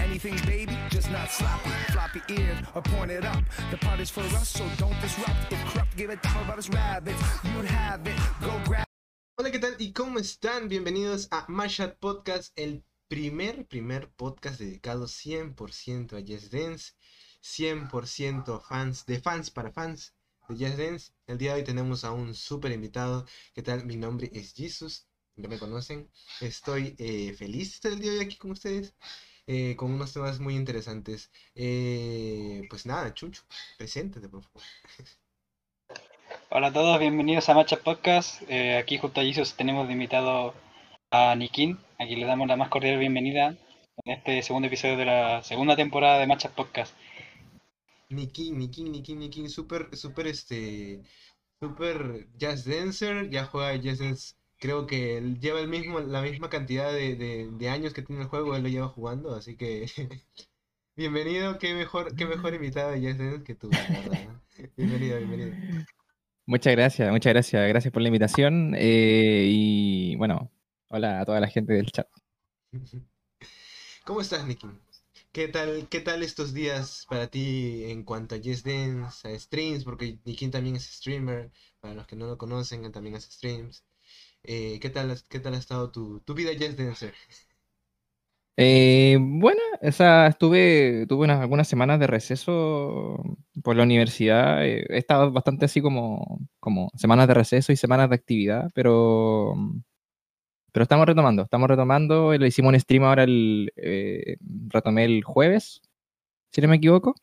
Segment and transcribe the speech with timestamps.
[0.00, 1.70] Anything, baby, just not sloppy.
[1.92, 2.20] Floppy
[2.74, 2.84] up.
[3.70, 5.96] The for us, so don't disrupt.
[5.96, 7.22] Give it time rabbits.
[7.44, 8.86] You'd have it, go grab.
[9.36, 9.76] Hola, ¿qué tal?
[9.78, 10.68] ¿Y cómo están?
[10.68, 16.92] Bienvenidos a Mashup Podcast, el primer, primer podcast dedicado 100% a Yes Dance,
[17.42, 20.14] 100% fans, de fans para fans
[20.48, 21.12] de Yes Dance.
[21.26, 23.26] El día de hoy tenemos a un súper invitado.
[23.52, 23.84] ¿Qué tal?
[23.84, 26.10] Mi nombre es Jesus, ya me conocen.
[26.40, 28.94] Estoy eh, feliz de estar el día de hoy aquí con ustedes,
[29.48, 31.30] eh, con unos temas muy interesantes.
[31.54, 33.42] Eh, pues nada, Chucho,
[33.78, 34.62] preséntate, por favor.
[36.50, 38.42] Hola a todos, bienvenidos a Matcha Podcast.
[38.48, 40.54] Eh, aquí junto a Jesus tenemos de invitado
[41.10, 41.78] a Nikin.
[41.98, 43.56] Aquí le damos la más cordial bienvenida
[44.04, 46.94] en este segundo episodio de la segunda temporada de Matcha Podcast.
[48.10, 51.00] Nicky, Nicky, Nicky, Nicky, súper, súper, este,
[51.58, 56.50] súper jazz dancer, ya juega jazz dance, creo que él lleva el mismo, la misma
[56.50, 59.86] cantidad de, de, de años que tiene el juego, él lo lleva jugando, así que,
[60.96, 64.42] bienvenido, qué mejor, qué mejor invitado de jazz dance que tú, la verdad.
[64.76, 65.56] Bienvenido, bienvenido.
[66.46, 70.50] Muchas gracias, muchas gracias, gracias por la invitación eh, y bueno,
[70.88, 72.08] hola a toda la gente del chat.
[74.04, 74.66] ¿Cómo estás, Nicky?
[75.30, 79.84] ¿Qué tal, ¿Qué tal estos días para ti en cuanto a Yes Dance, a streams?
[79.84, 83.84] Porque Nikin también es streamer, para los que no lo conocen, él también hace streams.
[84.42, 87.14] Eh, ¿qué, tal, ¿Qué tal ha estado tu, tu vida Yes Dancer?
[88.60, 89.92] Eh, bueno, o
[90.26, 93.22] estuve, tuve unas, algunas semanas de receso
[93.62, 94.66] por la universidad.
[94.66, 99.54] eh, he estado bastante así como, como semanas de receso y semanas de actividad, pero,
[100.72, 102.36] pero estamos retomando, estamos retomando.
[102.36, 104.36] Lo hicimos un stream ahora, el, eh,
[104.68, 105.80] retomé el jueves,
[106.52, 107.14] si no me equivoco.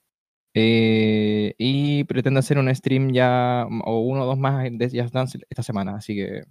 [0.53, 5.63] y pretendo hacer un stream ya, o uno o dos más de Just Dance esta
[5.63, 6.43] semana, así que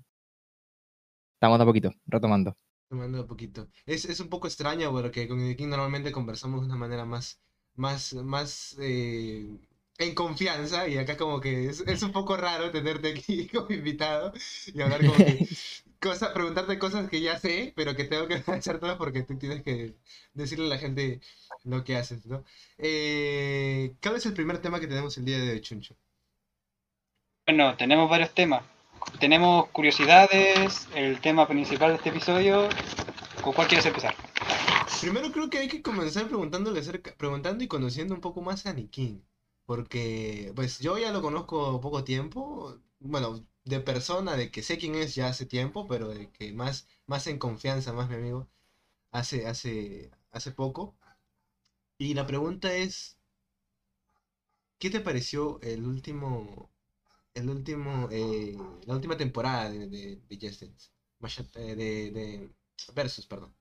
[1.45, 2.57] estamos de a poquito, retomando.
[2.89, 3.69] Tomando un poquito.
[3.85, 7.39] Es, es un poco extraño porque con Nikin normalmente conversamos de una manera más,
[7.75, 9.47] más, más eh,
[9.99, 14.33] en confianza y acá como que es, es un poco raro tenerte aquí como invitado
[14.73, 15.47] y hablar como que
[16.01, 19.63] cosas, preguntarte cosas que ya sé, pero que tengo que echar todas porque tú tienes
[19.63, 19.95] que
[20.33, 21.21] decirle a la gente
[21.65, 22.43] lo que haces, ¿no?
[22.79, 25.95] Eh, ¿cuál es el primer tema que tenemos el día de hoy, Chuncho?
[27.47, 28.74] Bueno, tenemos varios temas.
[29.21, 32.69] Tenemos curiosidades, el tema principal de este episodio.
[33.43, 34.15] ¿Con cuál quieres empezar?
[35.01, 38.73] Primero creo que hay que comenzar preguntándole acerca, preguntando y conociendo un poco más a
[38.73, 39.25] Nikin.
[39.67, 42.79] Porque, pues yo ya lo conozco poco tiempo.
[43.01, 46.87] Bueno, de persona, de que sé quién es ya hace tiempo, pero de que más,
[47.07, 48.49] más en confianza, más mi amigo,
[49.13, 50.97] hace, hace, hace poco.
[51.99, 53.19] Y la pregunta es,
[54.79, 56.71] ¿qué te pareció el último,
[57.35, 58.57] el último, eh,
[58.87, 60.39] la última temporada de, de, de
[62.35, 62.51] eh,
[62.95, 63.53] Versus, perdón.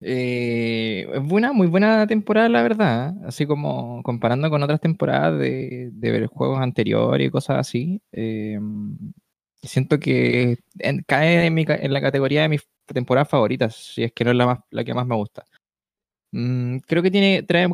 [0.00, 3.14] Eh, es buena, muy buena temporada, la verdad.
[3.24, 8.00] Así como comparando con otras temporadas de, de juegos anteriores y cosas así.
[9.62, 10.58] siento que
[11.06, 14.36] cae en, mi en la categoría de mis temporadas favoritas, si es que no es
[14.36, 15.44] la, más, la que más me gusta.
[16.32, 17.68] Mm, creo que tiene, trae,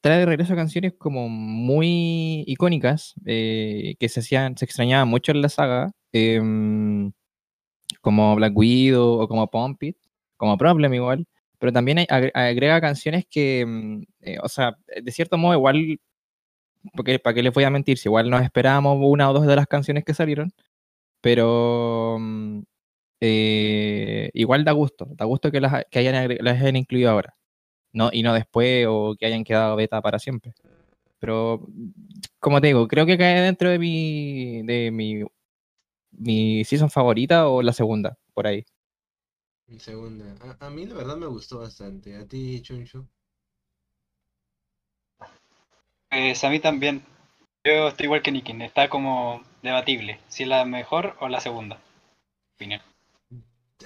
[0.00, 5.42] trae de regreso canciones como muy icónicas, eh, que se hacían, se extrañaban mucho en
[5.42, 5.92] la saga.
[6.12, 7.12] em,
[8.00, 9.96] como Black Widow o como Pump It,
[10.36, 11.26] como Problem igual,
[11.58, 15.98] pero también agrega canciones que, mm, eh, o sea, de cierto modo igual,
[16.94, 19.56] porque para qué les voy a mentir, si igual nos esperábamos una o dos de
[19.56, 20.52] las canciones que salieron,
[21.22, 22.62] pero mm,
[23.22, 27.36] eh, igual da gusto, da gusto que las, que hayan, las hayan incluido ahora,
[27.98, 30.54] no, y no después o que hayan quedado beta para siempre.
[31.18, 31.66] Pero,
[32.38, 35.24] como te digo, creo que cae dentro de mi, de mi,
[36.12, 38.64] mi season favorita o la segunda, por ahí.
[39.66, 40.24] En Segunda.
[40.60, 42.16] A, a mí la verdad me gustó bastante.
[42.16, 43.06] A ti, Chuncho.
[46.08, 47.02] Pues a mí también.
[47.64, 50.20] Yo estoy igual que Nikin, está como debatible.
[50.28, 51.80] Si es la mejor o la segunda.
[52.54, 52.80] Opinión.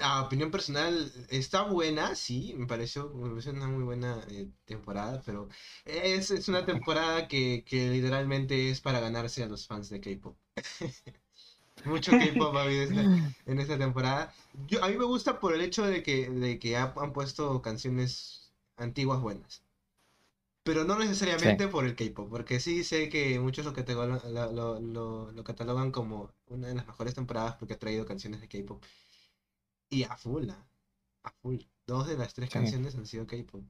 [0.01, 5.21] A opinión personal, está buena, sí, me pareció, me pareció una muy buena eh, temporada,
[5.23, 5.49] pero
[5.85, 10.35] es, es una temporada que, que literalmente es para ganarse a los fans de K-pop.
[11.85, 12.83] Mucho K-pop ha habido
[13.45, 14.33] en esta temporada.
[14.67, 17.61] Yo, a mí me gusta por el hecho de que, de que ha- han puesto
[17.61, 19.63] canciones antiguas buenas.
[20.63, 24.79] Pero no necesariamente por el K-pop, porque sí sé que muchos lo, catalogan, lo, lo-
[24.79, 28.81] lo- lo catalogan como una de las mejores temporadas porque ha traído canciones de K-pop.
[29.93, 30.65] Y a full, ah,
[31.23, 31.59] a full.
[31.87, 32.53] Dos de las tres Sí.
[32.53, 33.63] canciones han sido K-pop.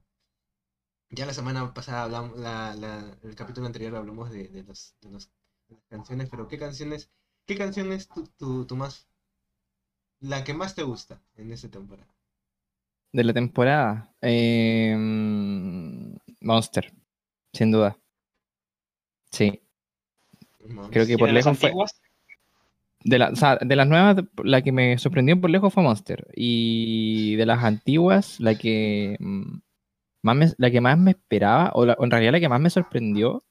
[1.10, 5.10] Ya la semana pasada hablamos, la, la- el capítulo anterior hablamos de, de los, de
[5.10, 5.30] los-
[5.68, 7.10] de las canciones, pero ¿qué canciones,
[7.46, 9.06] qué canción es tu, tu, tu más,
[10.20, 12.08] la que más te gusta en esta temporada?
[13.12, 14.12] de la temporada.
[14.20, 16.92] em, Monster,
[17.52, 17.96] sin duda.
[19.30, 19.60] Sí,
[20.90, 21.68] creo que ¿Y por lejos fue.
[21.68, 22.00] antiguas?
[23.04, 23.30] De, la-
[23.60, 26.26] de las nuevas, la que me sorprendió por lejos fue Monster.
[26.34, 29.58] Y de las antiguas, la que mm,
[30.22, 32.70] más me, la que más me esperaba, o, la- en realidad la que más me
[32.70, 33.44] sorprendió,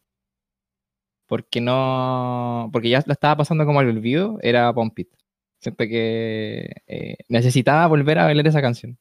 [1.27, 2.69] porque no.
[2.71, 5.09] Porque ya la estaba pasando como al olvido, era Pump It.
[5.59, 8.97] Siento que eh, necesitaba volver a bailar esa canción.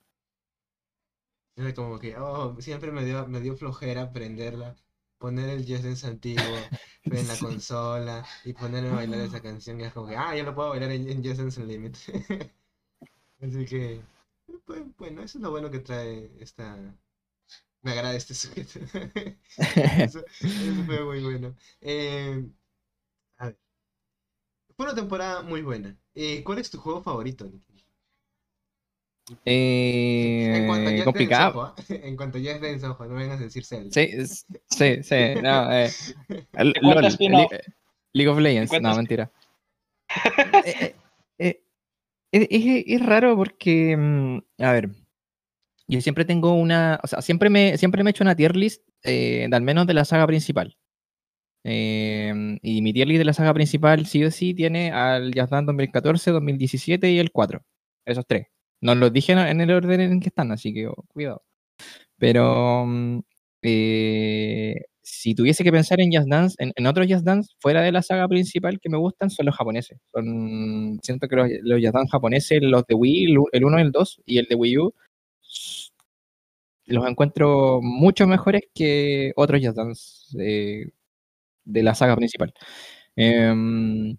[2.19, 4.75] Oh, siempre me dio, me dio flojera aprenderla,
[5.23, 6.71] poner el Just antiguo
[7.11, 7.47] en la Sí.
[7.47, 10.71] consola y ponerme a bailar esa canción y es como que, ah, ya lo puedo
[10.71, 12.01] bailar en, en Just Dance Unlimited.
[13.41, 14.01] Así que,
[14.67, 16.79] pues, bueno, eso es lo bueno que trae esta...
[17.83, 18.81] Me agrada este sujeto.
[19.99, 21.57] Eso, eso fue muy bueno.
[21.81, 22.49] Eh,
[23.39, 23.59] a ver.
[24.77, 25.97] Fue una temporada muy buena.
[26.15, 27.51] Eh, ¿cuál es tu juego favorito,
[29.29, 29.41] Nicky?
[29.47, 31.51] En cuanto a Eh, Just Dance, complicado.
[31.51, 31.75] ojo, ¿ah?
[31.89, 33.91] En cuanto a Just Dance, ojo, no vengas a decir Zelda.
[33.93, 35.15] Sí, es- sí, sí.
[35.43, 35.91] No, eh,
[38.15, 38.81] League of Legends.
[38.81, 39.31] No, mentira.
[40.65, 40.95] Eh,
[41.39, 41.65] eh,
[42.33, 44.91] eh, es, es raro porque, mm, a ver,
[45.89, 48.83] yo siempre tengo una, o sea, siempre me, siempre me he hecho una tier list,
[49.03, 50.77] eh, de al menos de la saga principal.
[51.65, 55.51] Eh, y mi tier list de la saga principal sí o sí tiene al Just
[55.51, 57.63] Dance 2014, 2017 y el 4.
[58.07, 58.47] Esos tres.
[58.83, 61.43] No los dije en- el orden en que están, así que oh, cuidado.
[62.19, 63.21] Pero mm,
[63.63, 67.93] eh, si tuviese que pensar en Just Dance, en, en otros Just Dance fuera de
[67.93, 69.99] la saga principal que me gustan son los japoneses.
[70.15, 73.79] Son, siento que los, los Just Dance japoneses, los de Wii, el u- el 1,
[73.79, 74.95] el 2 y el de Wii U,
[76.87, 80.87] los encuentro mucho mejores que otros Just Dance eh,
[81.65, 82.53] de la saga principal.
[83.17, 84.17] Em,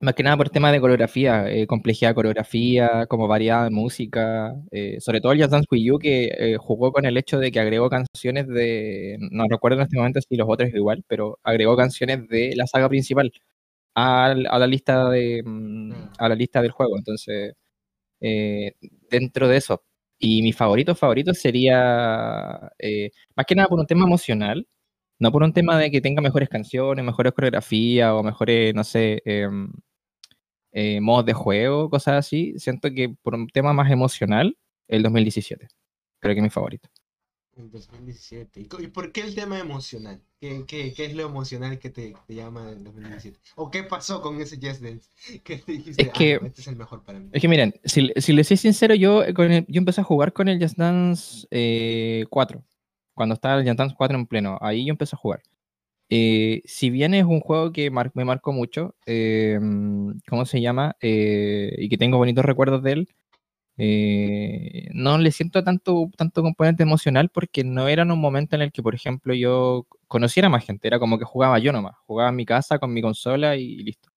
[0.00, 4.54] más que nada por tema de coreografía, eh, complejidad de coreografía, como variedad de música,
[4.70, 7.52] eh, sobre todo el Just Dance Wii U que eh, jugó con el hecho de
[7.52, 11.76] que agregó canciones de, no recuerdo en este momento si los otros igual, pero agregó
[11.76, 13.30] canciones de la saga principal
[13.94, 16.96] al- a, la lista de mm, a la lista del juego.
[16.98, 17.54] Entonces,
[18.20, 18.72] eh,
[19.10, 19.84] dentro de eso,
[20.18, 22.70] y mi favorito favorito sería
[23.36, 24.66] más que nada por un tema emocional,
[25.18, 29.22] no por un tema de que tenga mejores canciones, mejores coreografías o mejores, no sé,
[29.24, 29.70] em,
[30.72, 32.54] eh, modos de juego, cosas así.
[32.58, 34.56] Siento que por un tema más emocional,
[34.88, 35.68] el 2017.
[36.20, 36.88] Creo que es mi favorito.
[37.56, 38.66] En 2017.
[38.80, 40.20] ¿Y, por qué el tema emocional?
[40.40, 43.38] ¿Qué, qué, qué es lo emocional que te, te llama del 2017?
[43.54, 45.08] ¿O qué pasó con ese Just Dance?
[45.44, 47.28] Que te dijiste, Es "Ah, que- este es el mejor para mí.
[47.32, 50.04] Es que miren, si, si les soy sincero, yo, eh, con el- yo empecé a
[50.04, 52.64] jugar con el Just Dance eh, 4.
[53.14, 54.58] Cuando estaba el Dance 4 en pleno.
[54.60, 55.42] Ahí yo empecé a jugar.
[56.10, 59.58] Eh, si bien es un juego que mar- me marcó mucho, eh,
[60.28, 60.96] ¿cómo se llama?
[61.00, 63.08] Eh, y que tengo bonitos recuerdos de él,
[63.78, 68.62] eh, no le siento tanto, tanto componente emocional porque no era en un momento en
[68.62, 70.88] el que, por ejemplo, yo conociera más gente.
[70.88, 71.94] Era como que jugaba yo nomás.
[72.06, 74.10] Jugaba en mi casa con mi consola y listo.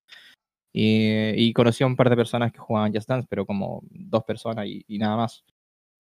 [0.74, 4.24] Y, y conocí a un par de personas que jugaban Just Dance, pero como dos
[4.26, 5.44] personas y, y nada más.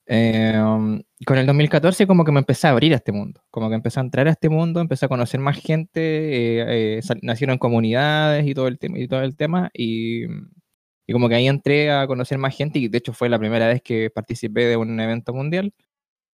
[0.09, 0.53] Eh,
[1.25, 3.99] con el 2014 como que me empecé a abrir a este mundo, como que empecé
[3.99, 8.53] a entrar a este mundo, empecé a conocer más gente, eh, eh, nacieron comunidades y
[8.53, 12.37] todo el tema, y todo el tema, y, y como que ahí entré a conocer
[12.37, 15.73] más gente, y de hecho fue la primera vez que participé de un evento mundial,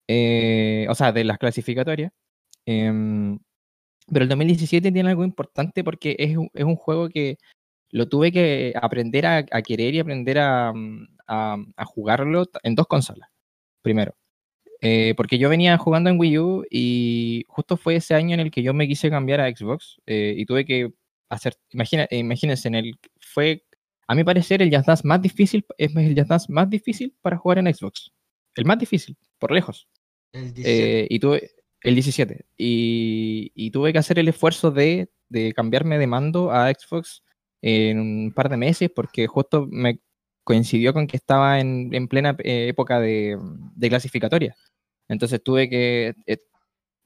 [0.08, 2.12] eh, o sea, de las clasificatorias.
[2.68, 3.40] Em,
[4.12, 7.38] pero el 2017 tiene algo importante porque es, es un juego que
[7.92, 10.70] lo tuve que aprender a, a querer y aprender a,
[11.28, 13.30] a- a jugarlo en dos consolas.
[13.84, 14.16] Primero,
[14.82, 18.50] eh, porque yo venía jugando en Wii U y justo fue ese año en el
[18.50, 20.92] que yo me quise cambiar a Xbox eh, y tuve que
[21.30, 23.64] hacer, imagina, eh, imagínense, en el, fue,
[24.08, 27.60] a mi parecer, el Just Dance más difícil, es el Dance más difícil para jugar
[27.60, 28.12] en Xbox.
[28.56, 29.88] El más difícil, por lejos.
[30.32, 31.02] El 17.
[31.02, 32.46] Eh, y tuve el 17.
[32.58, 37.24] Y, y tuve que hacer el esfuerzo de, de cambiarme de mando a Xbox
[37.62, 40.00] en un par de meses porque justo me
[40.44, 43.38] coincidió con que estaba en, en plena eh, época de,
[43.76, 44.56] de clasificatoria.
[45.10, 46.38] Entonces tuve que, eh,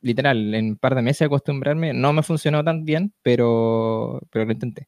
[0.02, 1.94] literal, en un par de meses acostumbrarme.
[1.94, 4.88] No me funcionó tan bien, pero, pero lo intenté.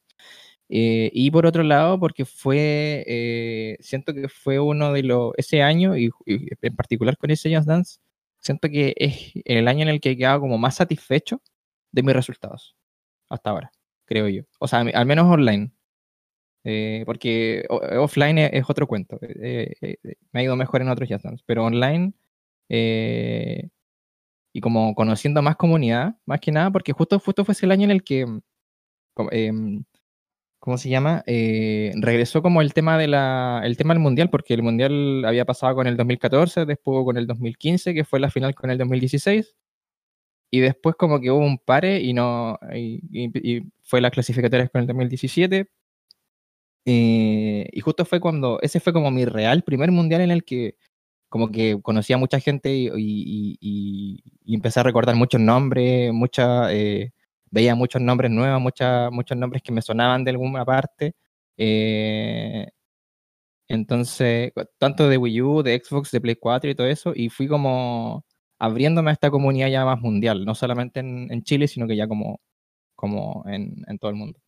[0.70, 5.64] Eh, y por otro lado, porque fue, eh, siento que fue uno de los, ese
[5.64, 8.00] año, y, y en particular con ese Just Dance,
[8.40, 11.42] siento que es el año en el que he quedado como más satisfecho
[11.92, 12.76] de mis resultados,
[13.30, 13.72] hasta ahora,
[14.06, 14.44] creo yo.
[14.60, 15.72] O sea, al menos online.
[16.66, 19.18] Eh, porque o- offline es, es otro cuento.
[19.22, 22.14] Eh, eh, eh, me ha ido mejor en otros Just Dance, pero online
[22.70, 23.70] eh,
[24.54, 27.86] y como conociendo más comunidad, más que nada, porque justo, justo fue ese el año
[27.86, 28.26] en el que
[29.14, 29.84] como, em,
[30.60, 31.24] ¿cómo se llama?
[31.28, 35.46] Eh, regresó como el tema, de la, el tema del Mundial, porque el Mundial había
[35.46, 39.56] pasado con el 2014, después con el 2015, que fue la final con el 2016,
[40.52, 44.82] y después como que hubo un pare y no y, y fue las clasificatorias con
[44.82, 45.70] el 2017.
[46.92, 50.76] Eh, y justo fue cuando, ese fue como mi real primer mundial en el que
[51.30, 52.90] como que conocía a mucha gente y,
[53.62, 57.14] y, empecé a recordar muchos nombres, mucha, eh,
[57.52, 61.16] veía muchos nombres nuevos, mucha, muchos nombres que me sonaban de alguna parte.
[61.58, 62.68] Eh,
[63.68, 67.48] entonces, tanto de Wii U, de Xbox, de Play 4 y todo eso, y fui
[67.48, 68.26] como
[68.60, 72.42] abriéndome a esta comunidad ya más mundial, no solamente en, Chile, sino que ya como,
[72.96, 74.40] como en todo el mundo.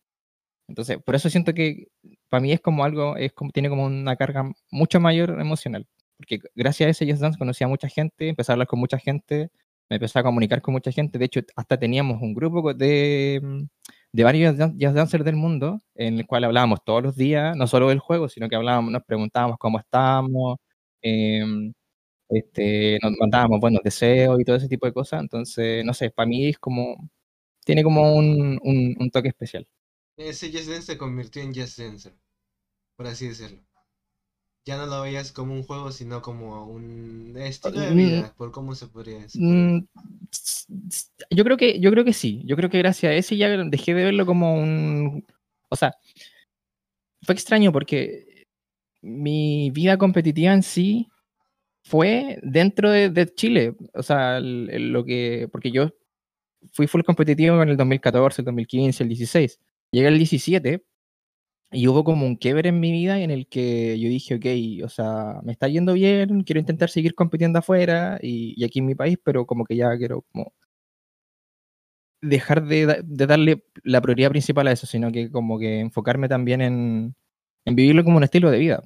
[0.68, 1.88] Entonces, por eso siento que
[2.28, 5.86] para mí es como algo, es como, tiene como una carga mucho mayor emocional.
[6.16, 8.98] Porque gracias a ese Just Dance conocí a mucha gente, empecé a hablar con mucha
[8.98, 9.50] gente,
[9.90, 11.18] me empecé a comunicar con mucha gente.
[11.18, 13.62] De hecho, hasta teníamos un grupo de, mm,
[14.12, 17.88] de varios Just Dancers del mundo en el cual hablábamos todos los días, no solo
[17.88, 20.58] del juego, sino que hablábamos, nos preguntábamos cómo estábamos,
[21.02, 21.44] eh,
[22.28, 25.20] este, nos mandábamos buenos deseos y todo ese tipo de cosas.
[25.20, 26.96] Entonces, no sé, para mí es como,
[27.64, 29.66] tiene como un, un, un toque especial.
[30.16, 32.14] Ese Just Dance se convirtió en Just Dancer,
[32.96, 33.62] por así decirlo.
[34.64, 38.76] Ya no lo veías como un juego, sino como un estilo de vida, por cómo
[38.76, 39.42] se podría decir.
[39.42, 39.88] Mm,
[41.30, 42.42] yo creo que, yo creo que sí.
[42.44, 45.26] Yo creo que gracias a ese ya dejé de verlo como un.
[45.68, 45.94] O sea,
[47.22, 48.46] fue extraño porque
[49.00, 51.08] mi vida competitiva en sí
[51.82, 53.74] fue dentro de, de Chile.
[53.94, 55.48] O sea, lo que.
[55.50, 55.90] Porque yo
[56.70, 59.58] fui full competitivo en el 2014, el 2015, el 16.
[59.92, 60.84] Llegué al 17
[61.72, 64.88] y hubo como un quiebre en mi vida en el que yo dije, ok, o
[64.90, 68.94] sea, me está yendo bien, quiero intentar seguir compitiendo afuera y, y aquí en mi
[68.96, 70.54] país, pero como que ya quiero como
[72.20, 76.60] dejar de, de darle la prioridad principal a eso, sino que como que enfocarme también
[76.60, 77.14] en,
[77.64, 78.82] en vivirlo como un estilo de vida.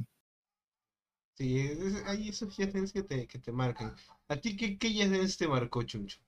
[1.34, 1.70] Sí,
[2.06, 3.94] hay esos Dance que te, que te marcan.
[4.28, 4.90] ¿A ti qué, qué
[5.38, 6.18] te marcó, Chuncho?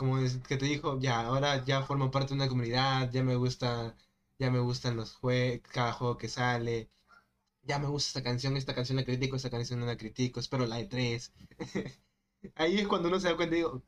[0.00, 0.16] Como
[0.48, 3.94] que te dijo, ya, ahora ya formo parte de una comunidad, ya me gusta,
[4.38, 6.88] ya me gustan los juegos, cada juego que sale,
[7.64, 10.64] ya me gusta esta canción, esta canción la critico, esta canción no la critico, espero
[10.64, 11.30] la E3.
[12.54, 13.82] Ahí es cuando uno se da cuenta y digo,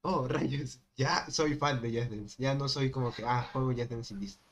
[0.00, 3.72] oh, rayos, ya soy fan de Just Dance, ya no soy como que, ah, juego
[3.72, 4.44] Just Dance y listo.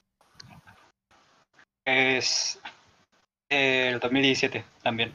[1.86, 2.60] Es
[3.48, 5.10] el 2017 también.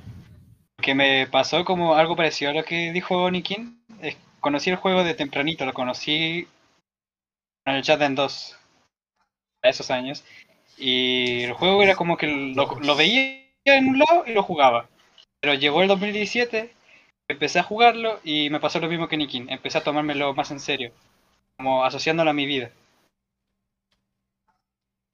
[0.81, 3.85] Que me pasó como algo parecido a lo que dijo Nikin.
[4.01, 6.47] Es, conocí el juego de tempranito, lo conocí
[7.65, 8.57] en el Dance 2
[9.63, 10.23] a esos años.
[10.77, 14.89] Y el juego era como que lo, lo veía en un lado y lo jugaba.
[15.39, 16.73] Pero llegó el 2017,
[17.27, 19.49] empecé a jugarlo y me pasó lo mismo que Nikin.
[19.49, 20.91] Empecé a tomármelo más en serio,
[21.57, 22.69] como asociándolo a mi vida.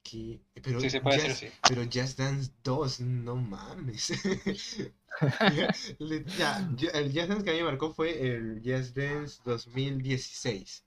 [0.03, 1.59] Que- Pero, Sí, se puede decir Just- así.
[1.65, 4.11] pero Just Dance 2, no mames.
[6.37, 10.85] Ya, yo- el Just Dance que a mí me marcó fue el Just Dance 2016.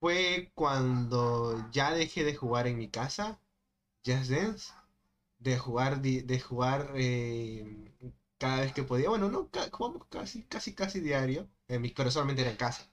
[0.00, 3.40] Fue cuando ya dejé de jugar en mi casa,
[4.06, 4.72] Just Dance,
[5.38, 7.92] de jugar, de jugar eh,
[8.38, 9.08] cada vez que podía.
[9.10, 12.90] Bueno, no, ca- jugamos casi, casi, casi diario, en mi- pero solamente era en casa.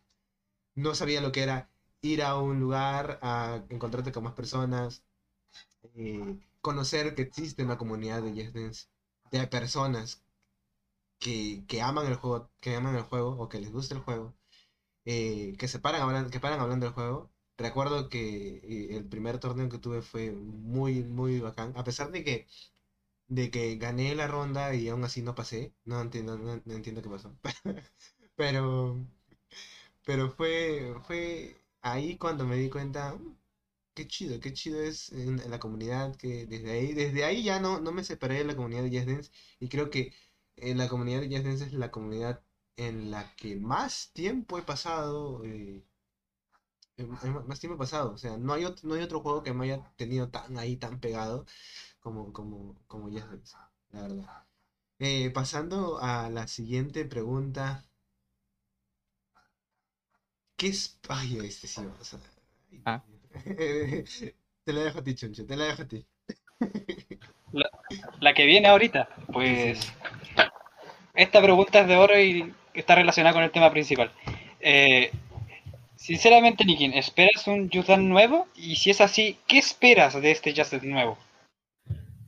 [0.75, 1.69] No sabía lo que era
[2.01, 5.03] ir a un lugar a encontrarte con más personas,
[5.95, 8.87] eh, conocer que existe una comunidad de Just Dance,
[9.31, 10.23] de personas
[11.19, 14.35] que, que aman el juego, que aman el juego o que les gusta el juego,
[15.05, 17.31] eh, que se paran hablando, que paran hablando del juego.
[17.57, 22.23] Recuerdo que eh, el primer torneo que tuve fue muy, muy bacán, a pesar de
[22.23, 22.47] que,
[23.27, 27.01] de que gané la ronda y aún así no pasé, no entiendo, no, no entiendo
[27.03, 27.35] qué pasó,
[28.35, 28.97] pero,
[30.05, 33.37] pero fue, fue ahí cuando me di cuenta, "Mm,
[33.95, 37.91] qué chido, qué chido es la comunidad, que desde ahí, desde ahí ya no, no
[37.91, 40.13] me separé de la comunidad de Just Dance y creo que
[40.57, 42.43] eh, la comunidad de Just Dance es la comunidad
[42.77, 45.83] en la que más tiempo he pasado, eh,
[46.97, 49.53] eh, más tiempo he pasado, o sea, no hay otro, no hay otro juego que
[49.53, 51.45] me haya tenido tan ahí, tan pegado
[52.01, 53.57] como, como, como Dance,
[53.91, 54.45] la verdad.
[54.99, 57.88] Eh, pasando a la siguiente pregunta.
[60.59, 60.99] ¿Qué es?
[61.07, 61.81] Ay, este sí
[62.83, 63.01] Ah.
[64.65, 66.05] Te la dejo a ti, Choncho, te la dejo a ti.
[68.19, 69.91] La que viene ahorita, pues
[71.15, 74.11] esta pregunta es de oro y está relacionada con el tema principal.
[74.59, 75.09] Eh,
[75.95, 78.47] sinceramente, Nikin, ¿esperas un Just Dance nuevo?
[78.55, 81.17] Y si es así, ¿qué esperas de este Just Dance nuevo?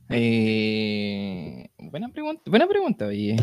[0.08, 3.36] Eh, buena pregunta, buena pregunta, oye.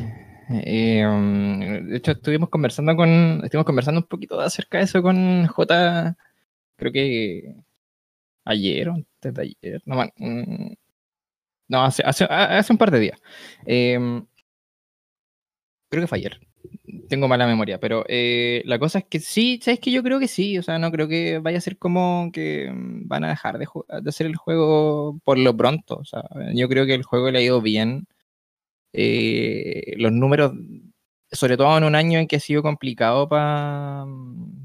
[0.50, 5.46] Eh, um, de hecho, estuvimos conversando con, estuvimos conversando un poquito acerca de eso con
[5.48, 6.18] J,
[6.77, 7.56] creo que
[8.46, 10.74] ayer o antes de ayer, no, mm,
[11.70, 13.20] no hace, hace, hace un par de días.
[13.65, 14.25] Em,
[15.89, 16.39] creo que fue ayer.
[17.10, 20.27] Tengo mala memoria, pero eh, la cosa es que sí, ¿sabes que Yo creo que
[20.27, 23.68] sí, o sea, no creo que vaya a ser como que van a dejar de,
[24.01, 27.39] de hacer el juego por lo pronto, o sea, yo creo que el juego le
[27.39, 28.08] ha ido bien.
[28.93, 30.53] Eh, los números,
[31.31, 34.05] sobre todo en un año en que ha sido complicado pa-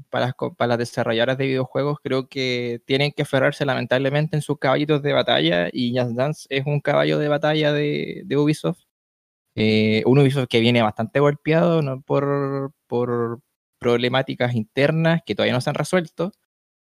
[0.09, 4.41] para, las, co- para las desarrolladoras de videojuegos, creo que tienen que aferrarse lamentablemente en
[4.41, 8.79] sus caballitos de batalla y Just Dance es un caballo de batalla de, de Ubisoft.
[9.55, 12.01] Eh, un Ubisoft que viene bastante golpeado ¿no?
[12.01, 13.39] por, por
[13.79, 16.31] problemáticas internas que todavía no se han resuelto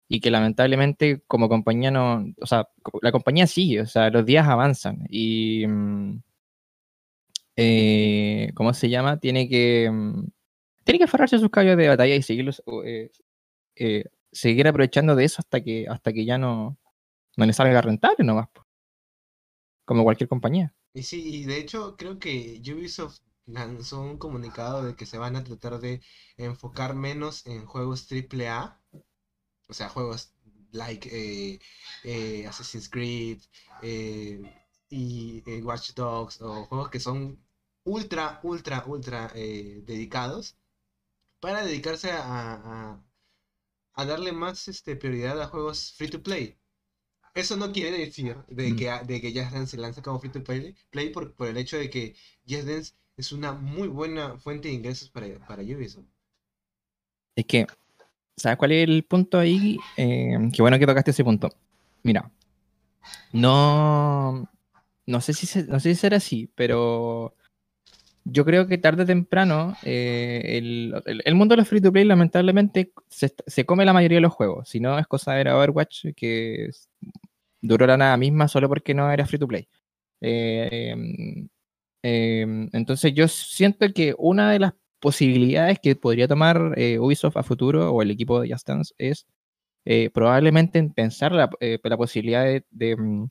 [0.09, 2.69] y que lamentablemente como compañía no, o sea,
[3.01, 6.21] la compañía sigue, o sea, los días avanzan y, mm,
[7.63, 9.19] eh, ¿cómo se llama?
[9.19, 10.25] Tiene que, mm,
[10.83, 13.11] tiene que aferrarse a sus caballos de batalla y seguirlos, eh,
[13.75, 16.79] eh, seguir aprovechando de eso hasta que, hasta que ya no,
[17.37, 18.49] no le salga rentable nomás,
[19.85, 20.73] como cualquier compañía.
[20.93, 25.35] Y sí, y de hecho creo que Ubisoft lanzó un comunicado de que se van
[25.35, 26.01] a tratar de
[26.37, 28.81] enfocar menos en juegos triple A,
[29.67, 30.33] o sea, juegos
[30.71, 31.59] like
[32.47, 33.39] Assassin's Creed
[34.89, 37.39] y Watch Dogs o juegos que son
[37.83, 40.55] ultra, ultra, ultra eh, dedicados
[41.39, 43.03] para dedicarse a, a-
[43.93, 46.57] a darle más este, prioridad a juegos free to play.
[47.35, 48.77] Eso no quiere decir de Mm.
[48.77, 51.57] que, de que Just Dance se lanza como free to play, play por, por el
[51.57, 52.15] hecho de que
[52.49, 56.05] Just Dance es una muy buena fuente de ingresos para, para Ubisoft.
[57.35, 57.67] Es que,
[58.37, 59.79] ¿sabes cuál es el punto ahí?
[59.97, 61.49] Eh, qué bueno que tocaste ese punto.
[62.03, 62.31] Mira,
[63.33, 64.49] no,
[65.05, 67.35] no sé si se- no sé si será así, pero
[68.25, 70.93] yo creo que tarde o temprano eh, el,
[71.25, 74.33] el- mundo de los free to play lamentablemente se, se come la mayoría de los
[74.33, 74.69] juegos.
[74.69, 76.69] Si no, es cosa de Overwatch que
[77.61, 79.67] duró la nada misma solo porque no era free to play.
[80.21, 81.49] Eh, em,
[82.03, 87.43] em, entonces yo siento que una de las posibilidades que podría tomar eh, Ubisoft a
[87.43, 89.27] futuro o el equipo de Just Dance es
[90.13, 91.49] probablemente en pensar la,
[91.83, 93.25] la posibilidad de, mm,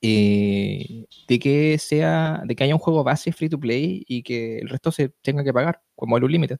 [0.00, 4.58] eh, de que sea de que haya un juego base free to play y que
[4.58, 6.58] el resto se tenga que pagar como el Unlimited.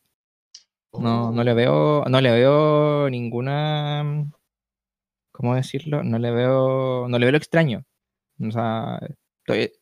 [0.92, 4.32] No, no le Oh, veo, no le veo ninguna, mm,
[5.32, 6.02] ¿cómo decirlo?
[6.02, 7.84] No le veo, no le veo lo extraño.
[8.40, 8.98] O sea,
[9.40, 9.72] estoy-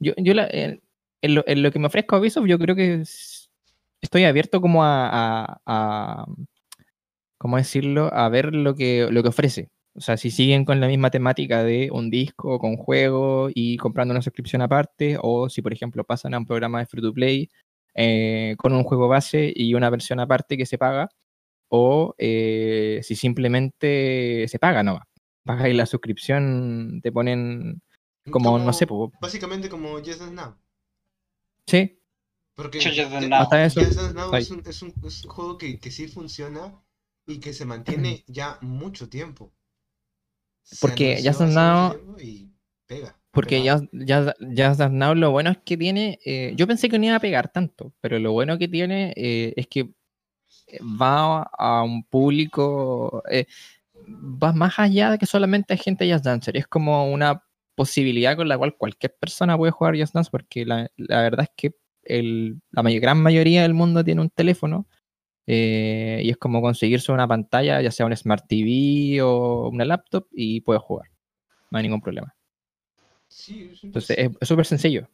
[0.00, 0.82] yo, yo la- en,
[1.22, 3.50] en lo, en lo que me ofrezca Ubisoft, yo creo que es-
[4.00, 5.08] estoy abierto como a,
[5.46, 6.26] a- a-
[7.38, 8.10] ¿cómo decirlo?
[8.12, 9.68] A ver lo que, lo que ofrece.
[9.96, 14.12] O sea, si siguen con la misma temática de un disco con juego y comprando
[14.12, 17.48] una suscripción aparte, o si, por ejemplo, pasan a un programa de free to play
[17.94, 21.08] eh, con un juego base y una versión aparte que se paga,
[21.68, 25.00] o eh, si simplemente se paga, ¿no?
[25.44, 27.80] Pagas la suscripción, te ponen
[28.30, 30.56] como, no sé, po, Básicamente como Just Dance Now.
[31.66, 32.00] sí,
[32.54, 34.34] Porque Just Dance Ya- Now.
[34.34, 36.82] es un, es, un, es un juego que, que sí funciona
[37.26, 39.52] y que se mantiene ya mucho tiempo.
[40.80, 42.50] Porque hace Now- y
[42.86, 43.16] pega.
[43.30, 47.06] Porque ya, ya, ya Now lo bueno es que tiene, eh, yo pensé que no
[47.06, 49.90] iba a pegar tanto, pero lo bueno que tiene eh, es que
[50.80, 53.46] va a un público, eh,
[54.08, 57.42] va más allá de que solamente hay gente Just Dancer, es como una
[57.74, 61.50] posibilidad con la cual cualquier persona puede jugar Just Dance, porque la, la verdad es
[61.56, 61.74] que
[62.04, 64.86] el- la may- gran mayoría del mundo tiene un teléfono
[65.46, 70.26] eh, y es como conseguirse una pantalla, ya sea un Smart TV o una laptop,
[70.32, 71.10] y puede jugar,
[71.70, 72.34] no hay ningún problema.
[73.28, 75.08] Sí, es, Entonces es es súper sencillo.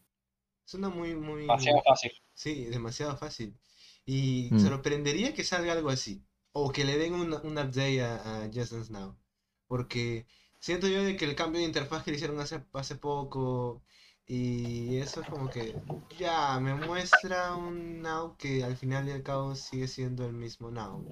[0.64, 2.12] suena muy, muy, Demasiado fácil.
[2.34, 3.58] Sí, demasiado fácil.
[4.06, 4.58] Y Mm.
[4.58, 6.24] sorprendería que salga algo así.
[6.52, 9.18] O que le den un, un update a, a Just Dance Now.
[9.66, 10.26] Porque
[10.60, 13.84] siento yo de que el cambio de interfaz que le hicieron hace, hace poco.
[14.32, 15.76] Y eso es como que
[16.16, 20.70] ya me muestra un Now que al final y al cabo sigue siendo el mismo
[20.70, 21.04] Now.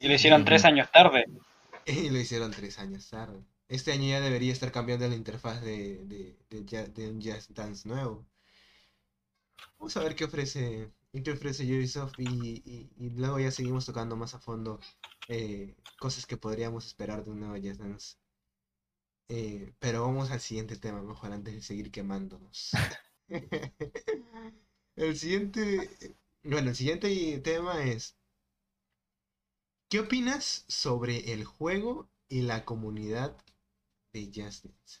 [0.00, 1.24] Y lo hicieron tres años tarde.
[1.86, 3.44] Y lo hicieron tres años tarde.
[3.68, 8.26] Este año ya debería estar cambiando la interfaz de, de, de, un Just Dance nuevo.
[9.78, 10.92] Vamos a ver qué ofrece,
[11.24, 14.78] qué ofrece Ubisoft y, y- y luego ya seguimos tocando más a fondo
[15.28, 18.16] eh, cosas que podríamos esperar de un nuevo Just Dance.
[19.30, 22.70] Eh, pero vamos al siguiente tema, mejor antes de seguir quemándonos.
[24.96, 28.16] El siguiente, bueno, el siguiente tema es,
[29.88, 33.36] ¿qué opinas sobre el juego y la comunidad
[34.12, 35.00] de Just Dance?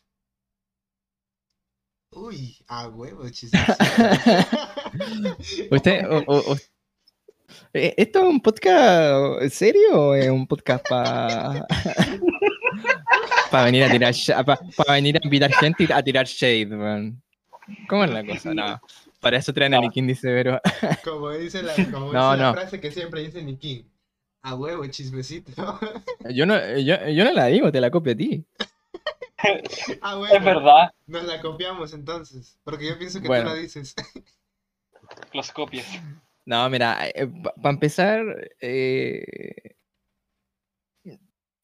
[2.12, 3.74] Uy, a huevo, chismecito.
[5.70, 6.56] Usted, o- o- o-
[7.72, 11.66] Eh, ¿Esto es un podcast serio o es un podcast para
[13.64, 14.14] venir a tirar
[14.76, 17.22] para venir a invitar gente a tirar shade, man?
[17.88, 18.54] ¿Cómo es la cosa?
[18.54, 18.80] No.
[19.20, 20.60] Para eso traen a Nikin, dice pero
[21.04, 22.52] Como dice la, como No, dice la no.
[22.54, 23.90] frase que siempre dice Nikin.
[24.42, 25.52] A huevo, chismecito.
[26.30, 28.44] yo no, yo, yo no la digo, te la copio a ti.
[30.00, 30.44] Ah, Es bueno.
[30.44, 32.58] verdad, Nos la copiamos entonces.
[32.64, 33.50] Porque yo pienso que Bueno.
[33.50, 33.94] tú la dices.
[35.32, 35.86] los copias.
[36.44, 36.98] No, mira,
[37.60, 38.24] para empezar,
[38.60, 39.74] eh,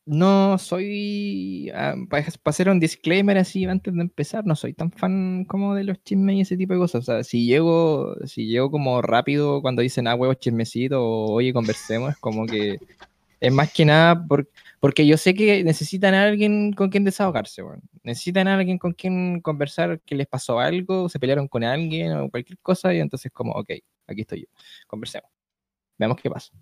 [0.06, 1.72] no soy,
[2.10, 6.02] para hacer un disclaimer así antes de empezar, no soy tan fan como de los
[6.04, 7.00] chismes y ese tipo de cosas.
[7.02, 11.52] O sea, si llego, si llego como rápido cuando dicen, ah, huevos chismecito o oye,
[11.52, 12.78] conversemos, es como que
[13.40, 14.48] es más que nada por-
[14.80, 17.82] porque yo sé que necesitan a alguien con quien desahogarse, weón.
[18.02, 22.30] Necesitan a alguien con quien conversar que les pasó algo, se pelearon con alguien o
[22.30, 23.70] cualquier cosa y entonces como, ok,
[24.06, 24.46] aquí estoy yo
[24.86, 25.30] conversemos.
[25.98, 26.52] Veamos qué pasa.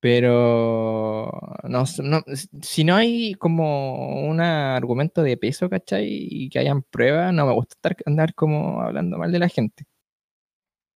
[0.00, 1.30] Pero
[1.64, 2.24] no, no,
[2.62, 6.06] si no hay como un argumento de peso, ¿cachai?
[6.08, 9.84] Y que hayan pruebas, no me gusta estar, andar como hablando mal de la gente.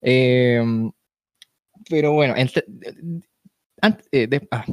[0.02, 0.92] Em,
[1.90, 2.64] pero bueno, ent-
[3.82, 4.64] ant- eh, de- ah,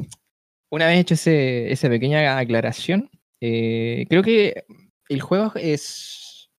[0.72, 3.10] una vez hecho ese, esa pequeña aclaración,
[3.42, 4.66] eh, creo que
[5.10, 6.50] el juego es,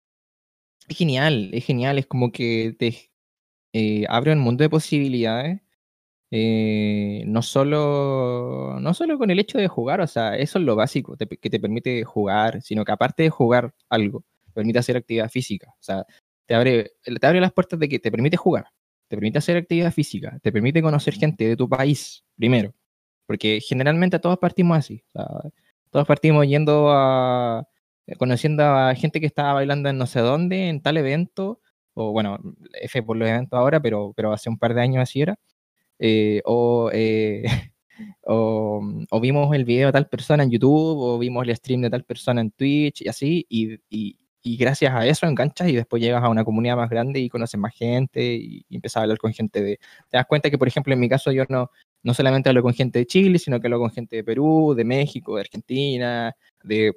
[0.88, 3.10] es genial, es genial, es como que te
[3.74, 5.60] eh, abre un mundo de posibilidades.
[6.30, 10.76] Eh, no solo, no solo con el hecho de jugar, o sea, eso es lo
[10.76, 14.96] básico te- que te permite jugar, sino que aparte de jugar algo, te permite hacer
[14.96, 15.68] actividad física.
[15.72, 16.04] O sea,
[16.46, 18.66] te abre, te abre las puertas de que te permite jugar,
[19.08, 22.74] te permite hacer actividad física, te permite conocer gente de tu país primero.
[23.26, 25.04] Porque generalmente todos partimos así.
[25.14, 25.50] o sea,
[25.90, 27.66] todos partimos yendo a.
[28.18, 31.60] conociendo a gente que estaba bailando en no sé dónde, en tal evento.
[31.94, 32.38] O bueno,
[32.82, 35.36] F por los eventos ahora, pero, pero hace un par de años así era.
[36.00, 37.44] Eh, o, eh,
[38.26, 41.90] o, o vimos el video de tal persona en YouTube, o vimos el stream de
[41.90, 43.46] tal persona en Twitch y así.
[44.42, 47.60] Y gracias a eso enganchas y después llegas a una comunidad más grande y conoces
[47.60, 49.76] más gente y, y empiezas a hablar con gente de.
[50.08, 51.70] Te das cuenta que, por ejemplo, en mi caso yo no,
[52.02, 54.84] no solamente hablo con gente de Chile, sino que hablo con gente de Perú, de
[54.84, 56.94] México, de Argentina, de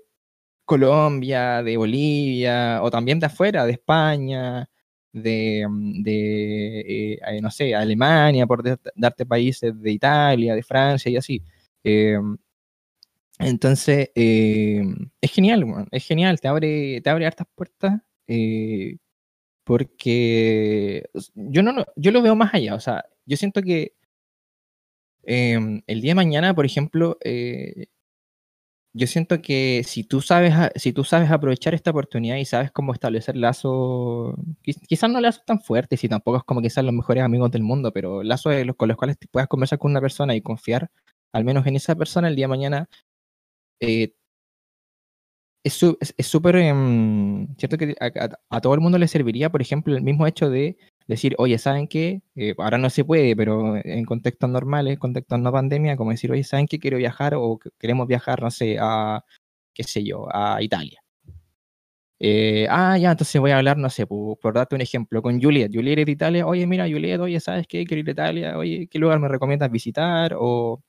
[0.65, 4.69] Colombia, de Bolivia, o también de afuera, de España,
[5.13, 8.63] de, mm, de eh, no sé, Alemania, por
[8.95, 11.41] darte países de Italia, de Francia y así.
[11.83, 12.17] Eh,
[13.39, 14.83] entonces, eh,
[15.21, 18.01] es genial, es genial, te abre, te abre hartas puertas.
[19.63, 21.03] porque
[21.35, 21.61] yo
[21.95, 23.93] yo lo veo más allá, o sea, yo siento que
[25.23, 27.17] em, el día de mañana, por ejemplo,
[28.93, 32.93] yo siento que si tú sabes, si tú sabes aprovechar esta oportunidad y sabes cómo
[32.93, 37.23] establecer lazos, quiz- quizás no lazos tan fuertes y tampoco es como sean los mejores
[37.23, 40.41] amigos del mundo, pero lazos con los cuales te puedas conversar con una persona y
[40.41, 40.89] confiar,
[41.33, 42.89] al menos en esa persona el día de mañana,
[43.81, 44.13] eh,
[45.63, 47.95] es súper, em, cierto que
[48.49, 51.87] a todo el mundo le serviría, por ejemplo, el mismo hecho de decir, oye, ¿saben
[51.87, 52.21] qué?
[52.35, 56.43] Eh, ahora no se puede, pero en contextos normales, contextos no pandemia, como decir, oye,
[56.43, 56.79] ¿saben qué?
[56.79, 59.23] Quiero viajar o que- queremos viajar, no sé, a,
[59.73, 60.99] qué sé yo, a Italia.
[62.19, 65.41] Eh, ah, ya, entonces voy a hablar, no sé, por, por darte un ejemplo, con
[65.41, 65.69] Juliet.
[65.73, 67.83] Juliet es de Italia, oye, mira, Juliet, oye, ¿sabes qué?
[67.85, 70.33] Quiero ir a Italia, oye, ¿qué lugar me recomiendas visitar?
[70.39, 70.81] O,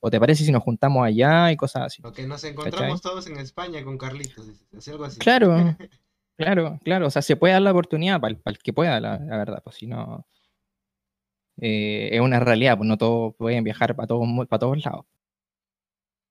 [0.00, 2.02] o te parece si nos juntamos allá y cosas así.
[2.04, 4.44] O que nos encontramos todos en España con Carlitos.
[4.76, 5.20] así, algo así.
[5.20, 5.54] Claro,
[6.36, 7.06] claro, claro.
[7.06, 9.62] O sea, se puede dar la oportunidad para el, que pueda, la, la verdad.
[9.64, 10.26] Pues si no.
[11.60, 15.06] eh, es una realidad, pues no todos pueden viajar para todos, para todos lados.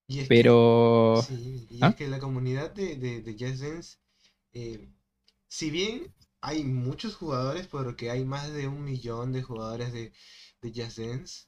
[0.08, 1.22] Y es que- Pero.
[1.26, 1.88] Sí, y ¿Ah?
[1.90, 3.98] es que la comunidad de, de, de Just Dance,
[4.52, 4.88] eh,
[5.48, 10.12] si bien hay muchos jugadores, porque hay más de un millón de jugadores de,
[10.60, 11.46] de Just Dance,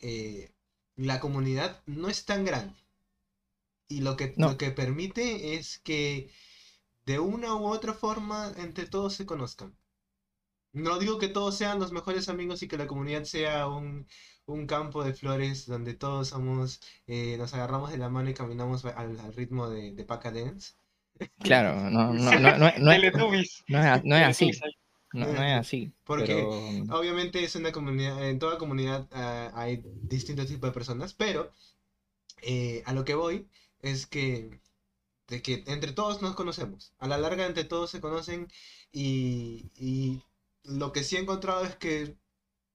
[0.00, 0.50] eh,
[0.96, 2.74] la comunidad no es tan grande.
[3.88, 4.50] Y lo que, No.
[4.52, 6.30] lo que permite es que
[7.08, 9.70] de una u otra forma entre todos se conozcan.
[10.72, 14.06] No digo que todos sean los mejores amigos y que la comunidad sea un,
[14.46, 18.84] un campo de flores donde todos somos, eh, nos agarramos de la mano y caminamos
[18.84, 20.74] al, al ritmo de, de Paca Dance.
[21.40, 23.12] Claro, no, no, no, no, no es-
[23.68, 24.50] no es, no es así.
[25.14, 25.92] No, no es así.
[26.04, 26.26] Porque-
[26.86, 31.50] pero- Obviamente es una comunidad, en toda comunidad ah, hay distintos tipos de personas, pero
[32.42, 33.48] eh, a lo que voy
[33.80, 34.60] es que,
[35.28, 36.94] de que entre todos nos conocemos.
[36.98, 38.48] A la larga entre todos se conocen
[38.92, 40.22] y,
[40.64, 42.16] lo que sí he encontrado es que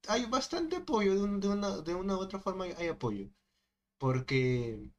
[0.07, 3.29] hay bastante apoyo, de, un- de una, de una u otra forma hay, hay apoyo.
[3.97, 4.91] Porque...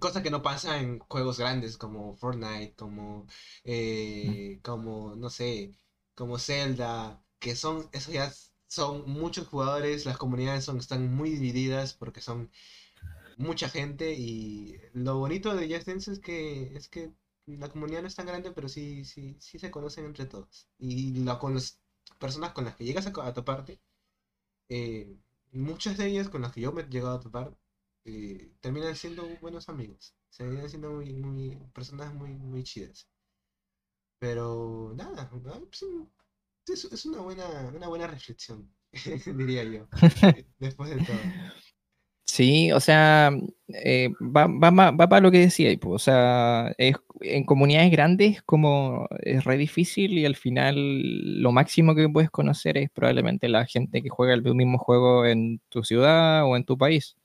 [0.00, 3.26] Cosa que no pasa en juegos grandes como Fortnite, como,
[3.64, 5.72] eh, como, no sé,
[6.14, 8.32] como Zelda, que son, eso ya
[8.68, 12.50] son muchos jugadores, las comunidades son, están muy divididas porque son
[13.42, 17.12] mucha gente y lo bonito de Just Dance es que, es que
[17.46, 20.68] la comunidad no es tan grande, pero sí, sí, sí se conocen entre todos.
[20.78, 21.80] Y la, con las
[22.18, 23.80] personas con las que llegas a, a toparte,
[24.68, 25.16] eh,
[25.52, 27.56] muchas de ellas con las que yo me he llegado a topar,
[28.04, 30.14] eh, terminan siendo buenos amigos.
[30.30, 33.08] Se terminan siendo muy, muy, personas muy, muy chidas.
[34.18, 35.84] Pero nada, pues,
[36.68, 38.72] es, es una buena, una buena reflexión,
[39.26, 39.88] diría yo,
[40.58, 41.32] después de todo.
[42.32, 43.30] Sí, o sea,
[43.68, 48.40] eh, va, va, va, para lo que decía, pues, o sea, es, en comunidades grandes
[48.44, 53.66] como es re difícil y al final lo máximo que puedes conocer es probablemente la
[53.66, 57.16] gente que juega el mismo juego en tu ciudad o en tu país.